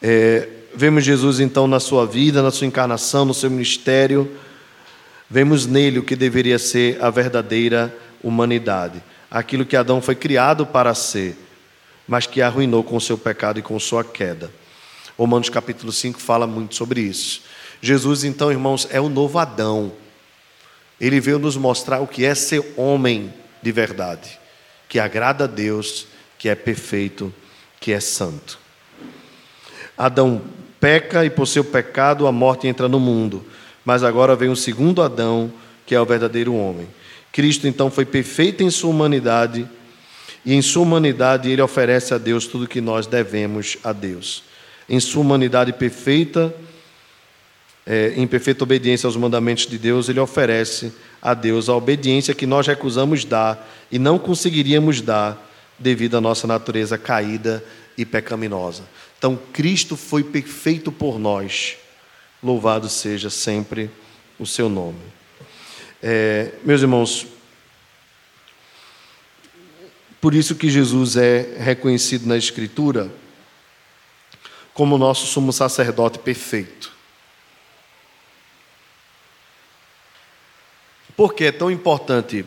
É, 0.00 0.48
vemos 0.74 1.04
Jesus 1.04 1.38
então 1.40 1.66
na 1.66 1.78
sua 1.78 2.06
vida, 2.06 2.42
na 2.42 2.50
sua 2.50 2.66
encarnação, 2.66 3.24
no 3.24 3.34
seu 3.34 3.50
ministério, 3.50 4.30
vemos 5.28 5.66
nele 5.66 5.98
o 5.98 6.02
que 6.02 6.16
deveria 6.16 6.58
ser 6.58 7.02
a 7.02 7.10
verdadeira 7.10 7.96
humanidade, 8.22 9.02
aquilo 9.32 9.66
que 9.66 9.76
Adão 9.76 10.00
foi 10.00 10.14
criado 10.14 10.64
para 10.64 10.94
ser 10.94 11.36
mas 12.06 12.26
que 12.26 12.42
arruinou 12.42 12.82
com 12.82 12.98
seu 13.00 13.16
pecado 13.16 13.58
e 13.58 13.62
com 13.62 13.78
sua 13.78 14.04
queda. 14.04 14.50
Romanos 15.16 15.48
capítulo 15.48 15.92
5 15.92 16.20
fala 16.20 16.46
muito 16.46 16.74
sobre 16.74 17.00
isso. 17.00 17.42
Jesus, 17.80 18.24
então, 18.24 18.50
irmãos, 18.50 18.86
é 18.90 19.00
o 19.00 19.08
novo 19.08 19.38
Adão. 19.38 19.92
Ele 21.00 21.20
veio 21.20 21.38
nos 21.38 21.56
mostrar 21.56 22.00
o 22.00 22.06
que 22.06 22.24
é 22.24 22.34
ser 22.34 22.74
homem 22.76 23.32
de 23.62 23.72
verdade, 23.72 24.38
que 24.88 24.98
agrada 24.98 25.44
a 25.44 25.46
Deus, 25.46 26.06
que 26.38 26.48
é 26.48 26.54
perfeito, 26.54 27.32
que 27.80 27.92
é 27.92 28.00
santo. 28.00 28.58
Adão 29.96 30.42
peca 30.80 31.24
e 31.24 31.30
por 31.30 31.46
seu 31.46 31.64
pecado 31.64 32.26
a 32.26 32.32
morte 32.32 32.66
entra 32.66 32.88
no 32.88 32.98
mundo, 32.98 33.44
mas 33.84 34.02
agora 34.02 34.36
vem 34.36 34.48
o 34.48 34.56
segundo 34.56 35.02
Adão, 35.02 35.52
que 35.86 35.94
é 35.94 36.00
o 36.00 36.06
verdadeiro 36.06 36.54
homem. 36.54 36.88
Cristo 37.32 37.66
então 37.66 37.90
foi 37.90 38.04
perfeito 38.04 38.62
em 38.62 38.70
sua 38.70 38.90
humanidade 38.90 39.68
e 40.44 40.54
em 40.54 40.60
sua 40.60 40.82
humanidade, 40.82 41.48
ele 41.48 41.62
oferece 41.62 42.12
a 42.12 42.18
Deus 42.18 42.46
tudo 42.46 42.66
que 42.66 42.80
nós 42.80 43.06
devemos 43.06 43.78
a 43.82 43.92
Deus. 43.92 44.42
Em 44.88 44.98
sua 44.98 45.22
humanidade 45.22 45.72
perfeita, 45.72 46.52
é, 47.86 48.12
em 48.16 48.26
perfeita 48.26 48.64
obediência 48.64 49.06
aos 49.06 49.16
mandamentos 49.16 49.66
de 49.66 49.78
Deus, 49.78 50.08
ele 50.08 50.18
oferece 50.18 50.92
a 51.20 51.32
Deus 51.32 51.68
a 51.68 51.74
obediência 51.74 52.34
que 52.34 52.46
nós 52.46 52.66
recusamos 52.66 53.24
dar 53.24 53.68
e 53.90 53.98
não 53.98 54.18
conseguiríamos 54.18 55.00
dar 55.00 55.50
devido 55.78 56.16
à 56.16 56.20
nossa 56.20 56.46
natureza 56.46 56.98
caída 56.98 57.64
e 57.96 58.04
pecaminosa. 58.04 58.82
Então, 59.16 59.38
Cristo 59.52 59.96
foi 59.96 60.24
perfeito 60.24 60.90
por 60.90 61.18
nós. 61.18 61.76
Louvado 62.42 62.88
seja 62.88 63.30
sempre 63.30 63.88
o 64.38 64.46
seu 64.46 64.68
nome. 64.68 65.21
É, 66.02 66.50
meus 66.64 66.80
irmãos, 66.80 67.28
por 70.20 70.34
isso 70.34 70.56
que 70.56 70.68
Jesus 70.68 71.16
é 71.16 71.56
reconhecido 71.58 72.26
na 72.26 72.36
Escritura 72.36 73.12
como 74.74 74.98
nosso 74.98 75.26
sumo 75.26 75.52
sacerdote 75.52 76.18
perfeito. 76.18 76.90
Por 81.16 81.34
que 81.34 81.44
é 81.44 81.52
tão 81.52 81.70
importante 81.70 82.44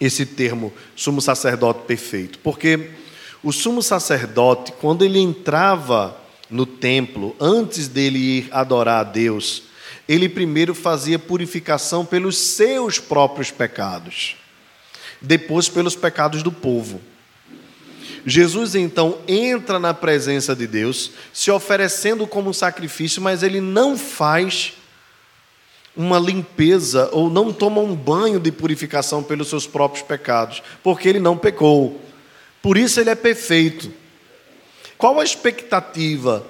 esse 0.00 0.24
termo 0.24 0.72
sumo 0.94 1.20
sacerdote 1.20 1.80
perfeito? 1.86 2.38
Porque 2.40 2.90
o 3.42 3.50
sumo 3.50 3.82
sacerdote, 3.82 4.72
quando 4.72 5.04
ele 5.04 5.18
entrava 5.18 6.16
no 6.48 6.64
templo, 6.64 7.34
antes 7.40 7.88
dele 7.88 8.18
ir 8.18 8.48
adorar 8.52 9.00
a 9.00 9.04
Deus, 9.04 9.64
ele 10.08 10.28
primeiro 10.28 10.74
fazia 10.74 11.18
purificação 11.18 12.04
pelos 12.04 12.36
seus 12.36 12.98
próprios 12.98 13.50
pecados 13.50 14.36
depois 15.20 15.68
pelos 15.68 15.96
pecados 15.96 16.42
do 16.42 16.52
povo. 16.52 17.00
Jesus 18.24 18.74
então 18.74 19.18
entra 19.28 19.78
na 19.78 19.94
presença 19.94 20.54
de 20.54 20.66
Deus, 20.66 21.12
se 21.32 21.50
oferecendo 21.50 22.26
como 22.26 22.52
sacrifício, 22.52 23.22
mas 23.22 23.42
ele 23.42 23.60
não 23.60 23.96
faz 23.96 24.74
uma 25.96 26.18
limpeza 26.18 27.08
ou 27.12 27.30
não 27.30 27.52
toma 27.52 27.80
um 27.80 27.94
banho 27.94 28.38
de 28.38 28.52
purificação 28.52 29.22
pelos 29.22 29.48
seus 29.48 29.66
próprios 29.66 30.04
pecados, 30.04 30.62
porque 30.82 31.08
ele 31.08 31.20
não 31.20 31.38
pecou. 31.38 32.00
Por 32.60 32.76
isso 32.76 33.00
ele 33.00 33.10
é 33.10 33.14
perfeito. 33.14 33.92
Qual 34.98 35.20
a 35.20 35.24
expectativa 35.24 36.44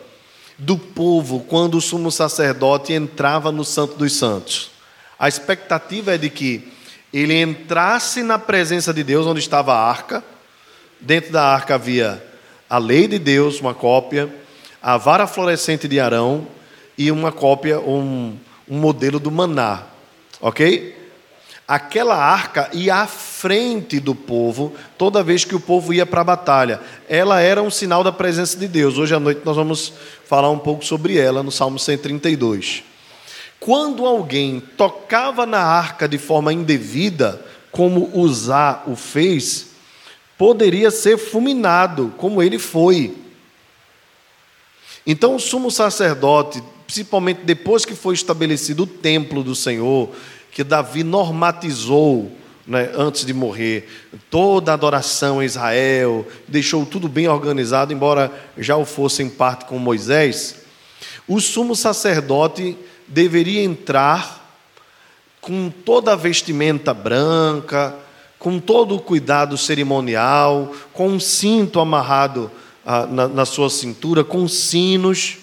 do 0.58 0.78
povo 0.78 1.40
quando 1.40 1.76
o 1.76 1.80
sumo 1.80 2.10
sacerdote 2.10 2.92
entrava 2.92 3.52
no 3.52 3.64
Santo 3.64 3.96
dos 3.96 4.12
Santos? 4.14 4.70
A 5.18 5.28
expectativa 5.28 6.14
é 6.14 6.18
de 6.18 6.30
que 6.30 6.72
ele 7.12 7.40
entrasse 7.40 8.22
na 8.22 8.38
presença 8.38 8.92
de 8.92 9.02
Deus, 9.02 9.26
onde 9.26 9.40
estava 9.40 9.74
a 9.74 9.88
arca. 9.88 10.22
Dentro 11.00 11.32
da 11.32 11.42
arca 11.42 11.74
havia 11.74 12.22
a 12.68 12.78
lei 12.78 13.06
de 13.06 13.18
Deus, 13.18 13.60
uma 13.60 13.74
cópia, 13.74 14.32
a 14.82 14.96
vara 14.96 15.26
florescente 15.26 15.88
de 15.88 15.98
Arão 16.00 16.46
e 16.98 17.10
uma 17.10 17.32
cópia, 17.32 17.80
um, 17.80 18.36
um 18.68 18.78
modelo 18.78 19.18
do 19.18 19.30
maná. 19.30 19.84
Ok? 20.40 20.94
Aquela 21.68 22.14
arca 22.14 22.70
ia 22.72 22.94
à 22.96 23.06
frente 23.08 23.98
do 23.98 24.14
povo 24.14 24.72
toda 24.96 25.22
vez 25.22 25.44
que 25.44 25.54
o 25.54 25.60
povo 25.60 25.92
ia 25.92 26.06
para 26.06 26.20
a 26.20 26.24
batalha. 26.24 26.80
Ela 27.08 27.40
era 27.40 27.60
um 27.60 27.70
sinal 27.70 28.04
da 28.04 28.12
presença 28.12 28.56
de 28.56 28.68
Deus. 28.68 28.98
Hoje 28.98 29.14
à 29.14 29.18
noite 29.18 29.40
nós 29.44 29.56
vamos 29.56 29.92
falar 30.26 30.48
um 30.50 30.58
pouco 30.58 30.84
sobre 30.84 31.18
ela 31.18 31.42
no 31.42 31.50
Salmo 31.50 31.78
132. 31.78 32.84
Quando 33.58 34.06
alguém 34.06 34.60
tocava 34.76 35.44
na 35.44 35.60
arca 35.60 36.06
de 36.08 36.18
forma 36.18 36.52
indevida, 36.52 37.44
como 37.72 38.10
Uzá 38.14 38.84
o 38.86 38.94
fez, 38.94 39.70
poderia 40.38 40.90
ser 40.90 41.18
fulminado, 41.18 42.14
como 42.16 42.42
ele 42.42 42.58
foi. 42.58 43.16
Então, 45.06 45.36
o 45.36 45.40
sumo 45.40 45.70
sacerdote, 45.70 46.62
principalmente 46.86 47.42
depois 47.44 47.84
que 47.84 47.94
foi 47.94 48.14
estabelecido 48.14 48.84
o 48.84 48.86
templo 48.86 49.42
do 49.42 49.54
Senhor, 49.54 50.10
que 50.56 50.64
Davi 50.64 51.04
normatizou 51.04 52.32
né, 52.66 52.90
antes 52.96 53.26
de 53.26 53.34
morrer, 53.34 53.86
toda 54.30 54.70
a 54.70 54.74
adoração 54.74 55.40
a 55.40 55.44
Israel, 55.44 56.26
deixou 56.48 56.86
tudo 56.86 57.10
bem 57.10 57.28
organizado, 57.28 57.92
embora 57.92 58.32
já 58.56 58.74
o 58.74 58.86
fosse 58.86 59.22
em 59.22 59.28
parte 59.28 59.66
com 59.66 59.78
Moisés, 59.78 60.62
o 61.28 61.42
sumo 61.42 61.76
sacerdote 61.76 62.74
deveria 63.06 63.62
entrar 63.62 64.50
com 65.42 65.68
toda 65.68 66.14
a 66.14 66.16
vestimenta 66.16 66.94
branca, 66.94 67.94
com 68.38 68.58
todo 68.58 68.96
o 68.96 69.00
cuidado 69.00 69.58
cerimonial, 69.58 70.72
com 70.94 71.08
um 71.08 71.20
cinto 71.20 71.80
amarrado 71.80 72.50
ah, 72.82 73.04
na, 73.04 73.28
na 73.28 73.44
sua 73.44 73.68
cintura, 73.68 74.24
com 74.24 74.48
sinos. 74.48 75.36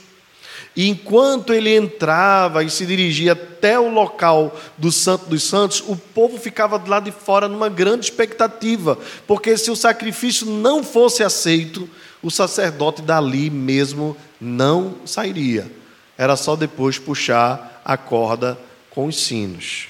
E 0.75 0.89
enquanto 0.89 1.53
ele 1.53 1.75
entrava 1.75 2.63
e 2.63 2.69
se 2.69 2.85
dirigia 2.85 3.33
até 3.33 3.79
o 3.79 3.89
local 3.89 4.57
do 4.77 4.91
Santo 4.91 5.27
dos 5.27 5.43
Santos, 5.43 5.83
o 5.85 5.95
povo 5.95 6.37
ficava 6.39 6.79
do 6.79 6.89
lado 6.89 7.05
de 7.05 7.11
fora 7.11 7.47
numa 7.47 7.69
grande 7.69 8.05
expectativa, 8.05 8.97
porque 9.27 9.55
se 9.55 9.69
o 9.69 9.75
sacrifício 9.75 10.47
não 10.47 10.83
fosse 10.83 11.23
aceito, 11.23 11.87
o 12.23 12.31
sacerdote 12.31 13.03
dali 13.03 13.51
mesmo 13.51 14.17
não 14.41 14.95
sairia. 15.05 15.71
Era 16.17 16.35
só 16.35 16.55
depois 16.55 16.97
puxar 16.97 17.81
a 17.85 17.95
corda 17.95 18.57
com 18.89 19.05
os 19.05 19.17
sinos. 19.23 19.87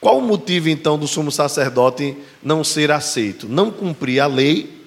Qual 0.00 0.18
o 0.18 0.22
motivo 0.22 0.68
então 0.68 0.98
do 0.98 1.08
sumo 1.08 1.30
sacerdote 1.30 2.16
não 2.42 2.62
ser 2.62 2.90
aceito? 2.90 3.48
Não 3.48 3.70
cumprir 3.70 4.20
a 4.20 4.26
lei 4.26 4.80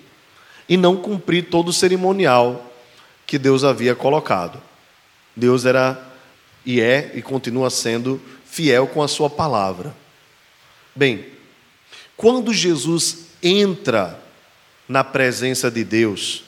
e 0.68 0.78
não 0.78 0.96
cumprir 0.96 1.50
todo 1.50 1.70
o 1.70 1.74
cerimonial 1.74 2.73
que 3.34 3.40
Deus 3.40 3.64
havia 3.64 3.96
colocado. 3.96 4.62
Deus 5.36 5.66
era 5.66 6.00
e 6.64 6.80
é 6.80 7.14
e 7.16 7.22
continua 7.24 7.72
sendo 7.72 8.22
fiel 8.46 8.86
com 8.86 9.02
a 9.02 9.08
sua 9.08 9.28
palavra. 9.28 9.92
Bem, 10.96 11.26
quando 12.16 12.54
Jesus 12.54 13.30
entra 13.42 14.22
na 14.88 15.04
presença 15.04 15.72
de 15.72 15.84
Deus, 15.84 16.44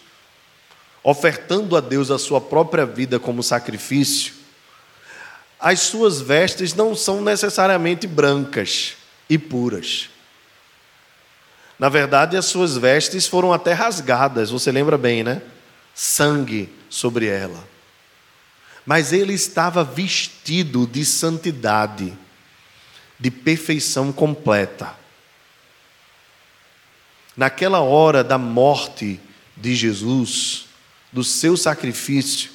ofertando 1.03 1.75
a 1.75 1.81
Deus 1.81 2.11
a 2.11 2.19
sua 2.19 2.39
própria 2.39 2.85
vida 2.85 3.19
como 3.19 3.41
sacrifício, 3.41 4.35
as 5.59 5.79
suas 5.79 6.21
vestes 6.21 6.75
não 6.75 6.95
são 6.95 7.19
necessariamente 7.19 8.05
brancas 8.05 8.93
e 9.27 9.39
puras. 9.39 10.11
Na 11.79 11.89
verdade, 11.89 12.37
as 12.37 12.45
suas 12.45 12.77
vestes 12.77 13.25
foram 13.25 13.51
até 13.51 13.73
rasgadas, 13.73 14.51
você 14.51 14.71
lembra 14.71 14.99
bem, 14.99 15.23
né? 15.23 15.41
Sangue 15.95 16.69
sobre 16.89 17.25
ela. 17.25 17.67
Mas 18.85 19.11
ele 19.11 19.33
estava 19.33 19.83
vestido 19.83 20.85
de 20.85 21.03
santidade, 21.03 22.15
de 23.19 23.31
perfeição 23.31 24.11
completa. 24.11 24.95
Naquela 27.35 27.79
hora 27.79 28.23
da 28.23 28.37
morte 28.37 29.19
de 29.57 29.73
Jesus, 29.73 30.67
do 31.11 31.23
seu 31.23 31.57
sacrifício, 31.57 32.51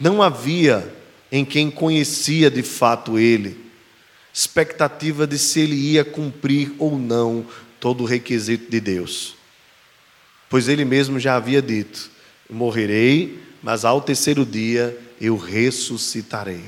não 0.00 0.22
havia 0.22 0.94
em 1.30 1.44
quem 1.44 1.70
conhecia 1.70 2.50
de 2.50 2.62
fato 2.62 3.18
ele 3.18 3.68
expectativa 4.38 5.26
de 5.26 5.36
se 5.36 5.58
ele 5.58 5.74
ia 5.74 6.04
cumprir 6.04 6.72
ou 6.78 6.96
não 6.96 7.44
todo 7.80 8.04
o 8.04 8.06
requisito 8.06 8.70
de 8.70 8.80
Deus. 8.80 9.34
Pois 10.48 10.68
ele 10.68 10.84
mesmo 10.84 11.18
já 11.18 11.36
havia 11.36 11.60
dito: 11.60 12.10
morrerei, 12.48 13.42
mas 13.62 13.84
ao 13.84 14.00
terceiro 14.00 14.44
dia 14.44 14.98
eu 15.20 15.36
ressuscitarei. 15.36 16.64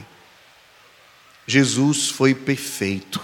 Jesus 1.47 2.09
foi 2.09 2.35
perfeito, 2.35 3.21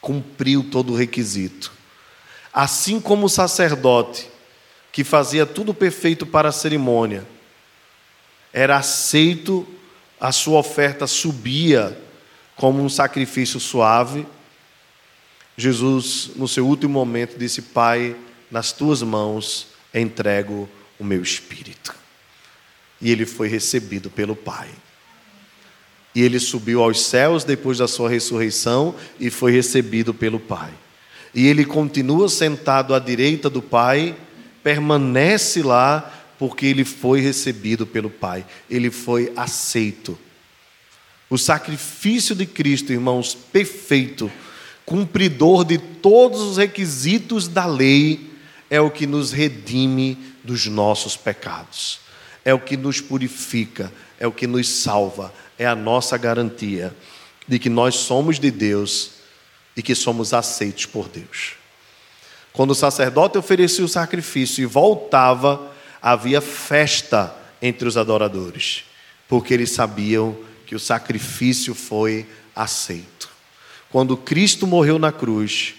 cumpriu 0.00 0.64
todo 0.70 0.92
o 0.92 0.96
requisito. 0.96 1.72
Assim 2.52 3.00
como 3.00 3.26
o 3.26 3.30
sacerdote, 3.30 4.30
que 4.90 5.04
fazia 5.04 5.44
tudo 5.44 5.74
perfeito 5.74 6.24
para 6.24 6.48
a 6.48 6.52
cerimônia, 6.52 7.26
era 8.52 8.78
aceito, 8.78 9.66
a 10.18 10.32
sua 10.32 10.58
oferta 10.58 11.06
subia 11.06 12.00
como 12.54 12.82
um 12.82 12.88
sacrifício 12.88 13.60
suave. 13.60 14.26
Jesus, 15.58 16.30
no 16.36 16.48
seu 16.48 16.66
último 16.66 16.94
momento, 16.94 17.38
disse: 17.38 17.60
Pai, 17.60 18.16
nas 18.50 18.72
tuas 18.72 19.02
mãos 19.02 19.68
entrego 19.94 20.68
o 20.98 21.04
meu 21.04 21.22
espírito. 21.22 21.94
E 23.00 23.10
ele 23.10 23.26
foi 23.26 23.48
recebido 23.48 24.10
pelo 24.10 24.34
Pai. 24.34 24.68
E 26.14 26.22
ele 26.22 26.38
subiu 26.38 26.82
aos 26.82 27.02
céus 27.02 27.44
depois 27.44 27.78
da 27.78 27.86
sua 27.86 28.08
ressurreição 28.08 28.94
e 29.20 29.30
foi 29.30 29.52
recebido 29.52 30.14
pelo 30.14 30.40
Pai. 30.40 30.72
E 31.34 31.46
ele 31.46 31.64
continua 31.64 32.28
sentado 32.28 32.94
à 32.94 32.98
direita 32.98 33.50
do 33.50 33.60
Pai, 33.60 34.16
permanece 34.62 35.62
lá, 35.62 36.10
porque 36.38 36.64
ele 36.64 36.84
foi 36.84 37.20
recebido 37.20 37.86
pelo 37.86 38.08
Pai, 38.08 38.46
ele 38.70 38.90
foi 38.90 39.32
aceito. 39.36 40.18
O 41.28 41.36
sacrifício 41.36 42.34
de 42.34 42.46
Cristo, 42.46 42.92
irmãos, 42.92 43.34
perfeito, 43.34 44.30
cumpridor 44.86 45.64
de 45.64 45.76
todos 45.76 46.40
os 46.40 46.56
requisitos 46.56 47.48
da 47.48 47.66
lei, 47.66 48.30
é 48.70 48.80
o 48.80 48.90
que 48.90 49.06
nos 49.06 49.32
redime 49.32 50.18
dos 50.42 50.66
nossos 50.66 51.16
pecados, 51.16 52.00
é 52.44 52.52
o 52.52 52.60
que 52.60 52.76
nos 52.76 53.00
purifica, 53.00 53.92
é 54.18 54.26
o 54.26 54.32
que 54.32 54.46
nos 54.46 54.68
salva, 54.68 55.32
é 55.58 55.66
a 55.66 55.74
nossa 55.74 56.16
garantia 56.16 56.94
de 57.46 57.58
que 57.58 57.68
nós 57.68 57.94
somos 57.96 58.38
de 58.38 58.50
Deus 58.50 59.12
e 59.76 59.82
que 59.82 59.94
somos 59.94 60.32
aceitos 60.32 60.86
por 60.86 61.08
Deus. 61.08 61.54
Quando 62.52 62.70
o 62.70 62.74
sacerdote 62.74 63.36
oferecia 63.36 63.84
o 63.84 63.88
sacrifício 63.88 64.62
e 64.62 64.66
voltava, 64.66 65.72
havia 66.00 66.40
festa 66.40 67.34
entre 67.60 67.86
os 67.86 67.96
adoradores, 67.96 68.84
porque 69.28 69.52
eles 69.52 69.70
sabiam 69.70 70.36
que 70.66 70.74
o 70.74 70.80
sacrifício 70.80 71.74
foi 71.74 72.26
aceito. 72.54 73.28
Quando 73.90 74.16
Cristo 74.16 74.66
morreu 74.66 74.98
na 74.98 75.12
cruz, 75.12 75.74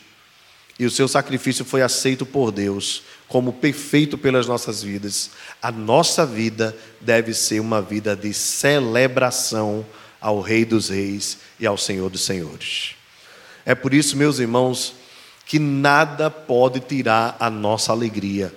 e 0.80 0.86
o 0.86 0.92
seu 0.92 1.08
sacrifício 1.08 1.66
foi 1.66 1.82
aceito 1.82 2.26
por 2.26 2.52
Deus 2.52 3.04
como 3.28 3.52
perfeito 3.52 4.18
pelas 4.18 4.48
nossas 4.48 4.84
vidas. 4.84 5.32
A 5.62 5.72
nossa 5.72 6.26
vida 6.26 6.78
deve 7.02 7.34
ser 7.34 7.60
uma 7.60 7.82
vida 7.82 8.16
de 8.16 8.34
celebração 8.34 9.86
ao 10.22 10.40
Rei 10.40 10.64
dos 10.64 10.90
Reis 10.90 11.40
e 11.60 11.66
ao 11.66 11.78
Senhor 11.78 12.10
dos 12.10 12.22
Senhores. 12.22 12.92
É 13.66 13.74
por 13.74 13.94
isso, 13.94 14.16
meus 14.16 14.40
irmãos, 14.40 14.94
que 15.46 15.60
nada 15.60 16.30
pode 16.30 16.80
tirar 16.80 17.36
a 17.40 17.50
nossa 17.50 17.92
alegria, 17.92 18.54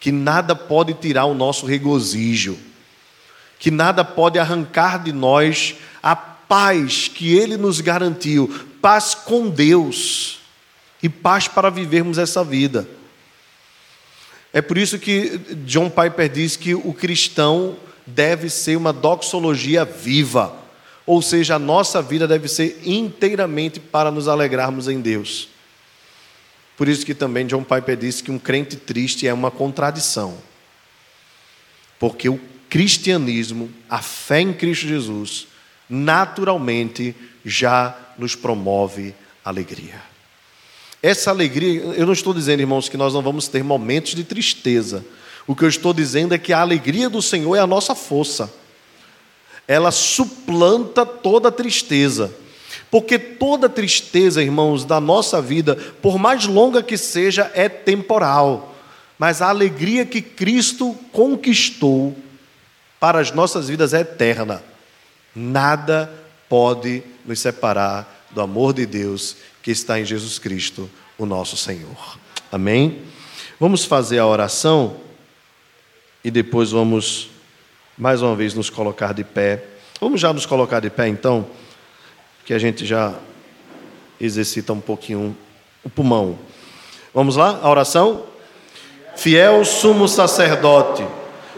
que 0.00 0.10
nada 0.10 0.56
pode 0.56 0.94
tirar 0.94 1.26
o 1.26 1.34
nosso 1.34 1.66
regozijo, 1.66 2.58
que 3.58 3.70
nada 3.70 4.04
pode 4.04 4.38
arrancar 4.38 5.02
de 5.02 5.12
nós 5.12 5.76
a 6.02 6.16
paz 6.16 7.08
que 7.08 7.36
Ele 7.36 7.56
nos 7.56 7.80
garantiu, 7.80 8.66
paz 8.80 9.14
com 9.14 9.48
Deus 9.48 10.41
e 11.02 11.08
paz 11.08 11.48
para 11.48 11.70
vivermos 11.70 12.18
essa 12.18 12.44
vida. 12.44 12.88
É 14.52 14.60
por 14.60 14.76
isso 14.76 14.98
que 14.98 15.38
John 15.64 15.88
Piper 15.88 16.28
diz 16.28 16.56
que 16.56 16.74
o 16.74 16.92
cristão 16.92 17.76
deve 18.06 18.50
ser 18.50 18.76
uma 18.76 18.92
doxologia 18.92 19.84
viva, 19.84 20.54
ou 21.06 21.22
seja, 21.22 21.56
a 21.56 21.58
nossa 21.58 22.02
vida 22.02 22.28
deve 22.28 22.48
ser 22.48 22.80
inteiramente 22.84 23.80
para 23.80 24.10
nos 24.10 24.28
alegrarmos 24.28 24.88
em 24.88 25.00
Deus. 25.00 25.48
Por 26.76 26.88
isso 26.88 27.04
que 27.04 27.14
também 27.14 27.46
John 27.46 27.64
Piper 27.64 27.96
diz 27.96 28.20
que 28.20 28.30
um 28.30 28.38
crente 28.38 28.76
triste 28.76 29.26
é 29.26 29.32
uma 29.32 29.50
contradição. 29.50 30.36
Porque 31.98 32.28
o 32.28 32.40
cristianismo, 32.68 33.70
a 33.88 34.00
fé 34.00 34.40
em 34.40 34.52
Cristo 34.52 34.86
Jesus, 34.86 35.46
naturalmente 35.88 37.14
já 37.44 37.96
nos 38.18 38.34
promove 38.34 39.14
alegria. 39.44 40.11
Essa 41.02 41.30
alegria, 41.30 41.80
eu 41.80 42.06
não 42.06 42.12
estou 42.12 42.32
dizendo, 42.32 42.60
irmãos, 42.60 42.88
que 42.88 42.96
nós 42.96 43.12
não 43.12 43.22
vamos 43.22 43.48
ter 43.48 43.64
momentos 43.64 44.14
de 44.14 44.22
tristeza. 44.22 45.04
O 45.48 45.56
que 45.56 45.64
eu 45.64 45.68
estou 45.68 45.92
dizendo 45.92 46.32
é 46.32 46.38
que 46.38 46.52
a 46.52 46.60
alegria 46.60 47.10
do 47.10 47.20
Senhor 47.20 47.56
é 47.56 47.58
a 47.58 47.66
nossa 47.66 47.92
força. 47.94 48.52
Ela 49.66 49.90
suplanta 49.90 51.04
toda 51.04 51.50
tristeza. 51.50 52.32
Porque 52.88 53.18
toda 53.18 53.68
tristeza, 53.68 54.42
irmãos, 54.42 54.84
da 54.84 55.00
nossa 55.00 55.42
vida, 55.42 55.74
por 56.00 56.18
mais 56.18 56.46
longa 56.46 56.82
que 56.82 56.96
seja, 56.96 57.50
é 57.54 57.68
temporal. 57.68 58.72
Mas 59.18 59.42
a 59.42 59.48
alegria 59.48 60.06
que 60.06 60.22
Cristo 60.22 60.96
conquistou 61.10 62.16
para 63.00 63.18
as 63.18 63.32
nossas 63.32 63.68
vidas 63.68 63.92
é 63.92 64.00
eterna. 64.00 64.62
Nada 65.34 66.12
pode 66.48 67.02
nos 67.24 67.40
separar 67.40 68.26
do 68.30 68.40
amor 68.40 68.72
de 68.72 68.86
Deus 68.86 69.36
que 69.62 69.70
está 69.70 70.00
em 70.00 70.04
Jesus 70.04 70.38
Cristo, 70.38 70.90
o 71.16 71.24
nosso 71.24 71.56
Senhor. 71.56 72.18
Amém? 72.50 73.02
Vamos 73.60 73.84
fazer 73.84 74.18
a 74.18 74.26
oração 74.26 74.96
e 76.24 76.30
depois 76.30 76.72
vamos 76.72 77.30
mais 77.96 78.20
uma 78.20 78.34
vez 78.34 78.54
nos 78.54 78.68
colocar 78.68 79.14
de 79.14 79.22
pé. 79.22 79.64
Vamos 80.00 80.20
já 80.20 80.32
nos 80.32 80.44
colocar 80.44 80.80
de 80.80 80.90
pé 80.90 81.06
então, 81.06 81.46
que 82.44 82.52
a 82.52 82.58
gente 82.58 82.84
já 82.84 83.14
exercita 84.20 84.72
um 84.72 84.80
pouquinho 84.80 85.36
o 85.84 85.88
pulmão. 85.88 86.38
Vamos 87.14 87.36
lá? 87.36 87.60
A 87.62 87.70
oração? 87.70 88.24
Fiel 89.14 89.64
sumo 89.64 90.08
sacerdote, 90.08 91.06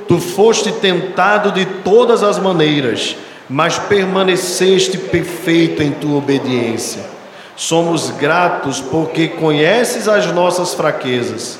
tu 0.09 0.19
foste 0.19 0.73
tentado 0.73 1.53
de 1.53 1.65
todas 1.65 2.23
as 2.23 2.39
maneiras, 2.39 3.17
mas 3.49 3.79
permaneceste 3.79 4.99
perfeito 4.99 5.83
em 5.83 5.93
tua 5.93 6.17
obediência. 6.17 7.14
Somos 7.57 8.11
gratos 8.11 8.81
porque 8.81 9.29
conheces 9.29 10.09
as 10.09 10.27
nossas 10.33 10.75
fraquezas. 10.75 11.59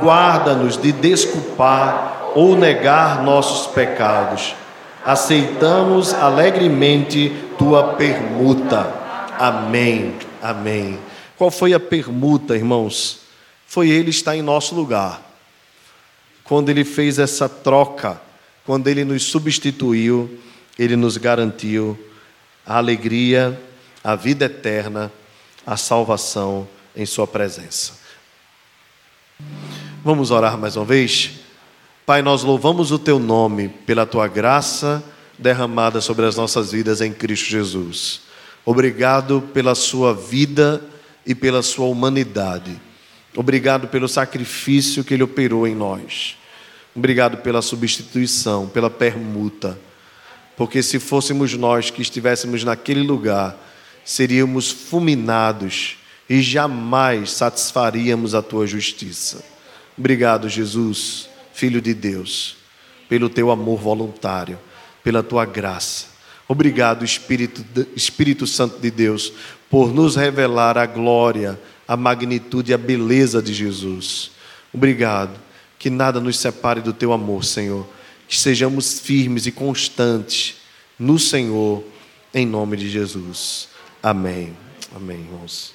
Guarda-nos 0.00 0.76
de 0.76 0.92
desculpar 0.92 2.32
ou 2.34 2.56
negar 2.56 3.22
nossos 3.22 3.66
pecados. 3.72 4.54
Aceitamos 5.04 6.14
alegremente 6.14 7.32
tua 7.58 7.94
permuta. 7.94 8.92
Amém. 9.38 10.14
Amém. 10.40 10.98
Qual 11.36 11.50
foi 11.50 11.74
a 11.74 11.80
permuta, 11.80 12.54
irmãos? 12.56 13.20
Foi 13.66 13.90
ele 13.90 14.10
estar 14.10 14.36
em 14.36 14.42
nosso 14.42 14.74
lugar. 14.74 15.20
Quando 16.44 16.68
ele 16.68 16.84
fez 16.84 17.18
essa 17.18 17.48
troca, 17.48 18.20
quando 18.64 18.88
ele 18.88 19.04
nos 19.04 19.24
substituiu, 19.24 20.38
ele 20.78 20.96
nos 20.96 21.16
garantiu 21.16 21.98
a 22.66 22.78
alegria, 22.78 23.58
a 24.02 24.14
vida 24.14 24.44
eterna 24.44 25.10
a 25.66 25.76
salvação 25.76 26.68
em 26.96 27.06
Sua 27.06 27.26
presença. 27.26 27.94
Vamos 30.04 30.30
orar 30.30 30.58
mais 30.58 30.76
uma 30.76 30.84
vez? 30.84 31.40
Pai, 32.06 32.22
nós 32.22 32.42
louvamos 32.42 32.92
o 32.92 32.98
Teu 32.98 33.18
nome 33.18 33.68
pela 33.68 34.04
Tua 34.04 34.28
graça 34.28 35.02
derramada 35.38 36.00
sobre 36.00 36.26
as 36.26 36.36
nossas 36.36 36.72
vidas 36.72 37.00
em 37.00 37.12
Cristo 37.12 37.48
Jesus. 37.48 38.22
Obrigado 38.64 39.42
pela 39.52 39.74
Sua 39.74 40.14
vida 40.14 40.82
e 41.26 41.34
pela 41.34 41.62
Sua 41.62 41.86
humanidade. 41.86 42.80
Obrigado 43.36 43.88
pelo 43.88 44.08
sacrifício 44.08 45.02
que 45.02 45.14
Ele 45.14 45.22
operou 45.22 45.66
em 45.66 45.74
nós. 45.74 46.36
Obrigado 46.94 47.38
pela 47.38 47.60
substituição, 47.60 48.68
pela 48.68 48.88
permuta. 48.88 49.78
Porque 50.56 50.82
se 50.82 51.00
fôssemos 51.00 51.54
nós 51.54 51.90
que 51.90 52.00
estivéssemos 52.00 52.62
naquele 52.62 53.02
lugar, 53.02 53.56
seríamos 54.04 54.70
fulminados 54.70 55.96
e 56.28 56.40
jamais 56.42 57.32
satisfaríamos 57.32 58.34
a 58.34 58.42
tua 58.42 58.66
justiça. 58.66 59.44
Obrigado, 59.96 60.48
Jesus, 60.48 61.28
Filho 61.52 61.80
de 61.80 61.94
Deus, 61.94 62.56
pelo 63.08 63.28
teu 63.28 63.50
amor 63.50 63.78
voluntário, 63.78 64.58
pela 65.02 65.22
tua 65.22 65.44
graça. 65.44 66.06
Obrigado, 66.48 67.04
Espírito, 67.04 67.64
Espírito 67.94 68.46
Santo 68.46 68.78
de 68.78 68.90
Deus, 68.90 69.32
por 69.70 69.92
nos 69.92 70.16
revelar 70.16 70.76
a 70.76 70.86
glória, 70.86 71.58
a 71.86 71.96
magnitude 71.96 72.70
e 72.70 72.74
a 72.74 72.78
beleza 72.78 73.42
de 73.42 73.54
Jesus. 73.54 74.30
Obrigado, 74.72 75.38
que 75.78 75.88
nada 75.88 76.20
nos 76.20 76.38
separe 76.38 76.80
do 76.80 76.92
teu 76.92 77.12
amor, 77.12 77.44
Senhor. 77.44 77.86
Que 78.26 78.36
sejamos 78.36 78.98
firmes 78.98 79.46
e 79.46 79.52
constantes 79.52 80.56
no 80.98 81.18
Senhor, 81.18 81.84
em 82.32 82.46
nome 82.46 82.76
de 82.76 82.88
Jesus. 82.88 83.68
Amém. 84.04 84.54
Amém, 84.94 85.16
irmãos. 85.16 85.73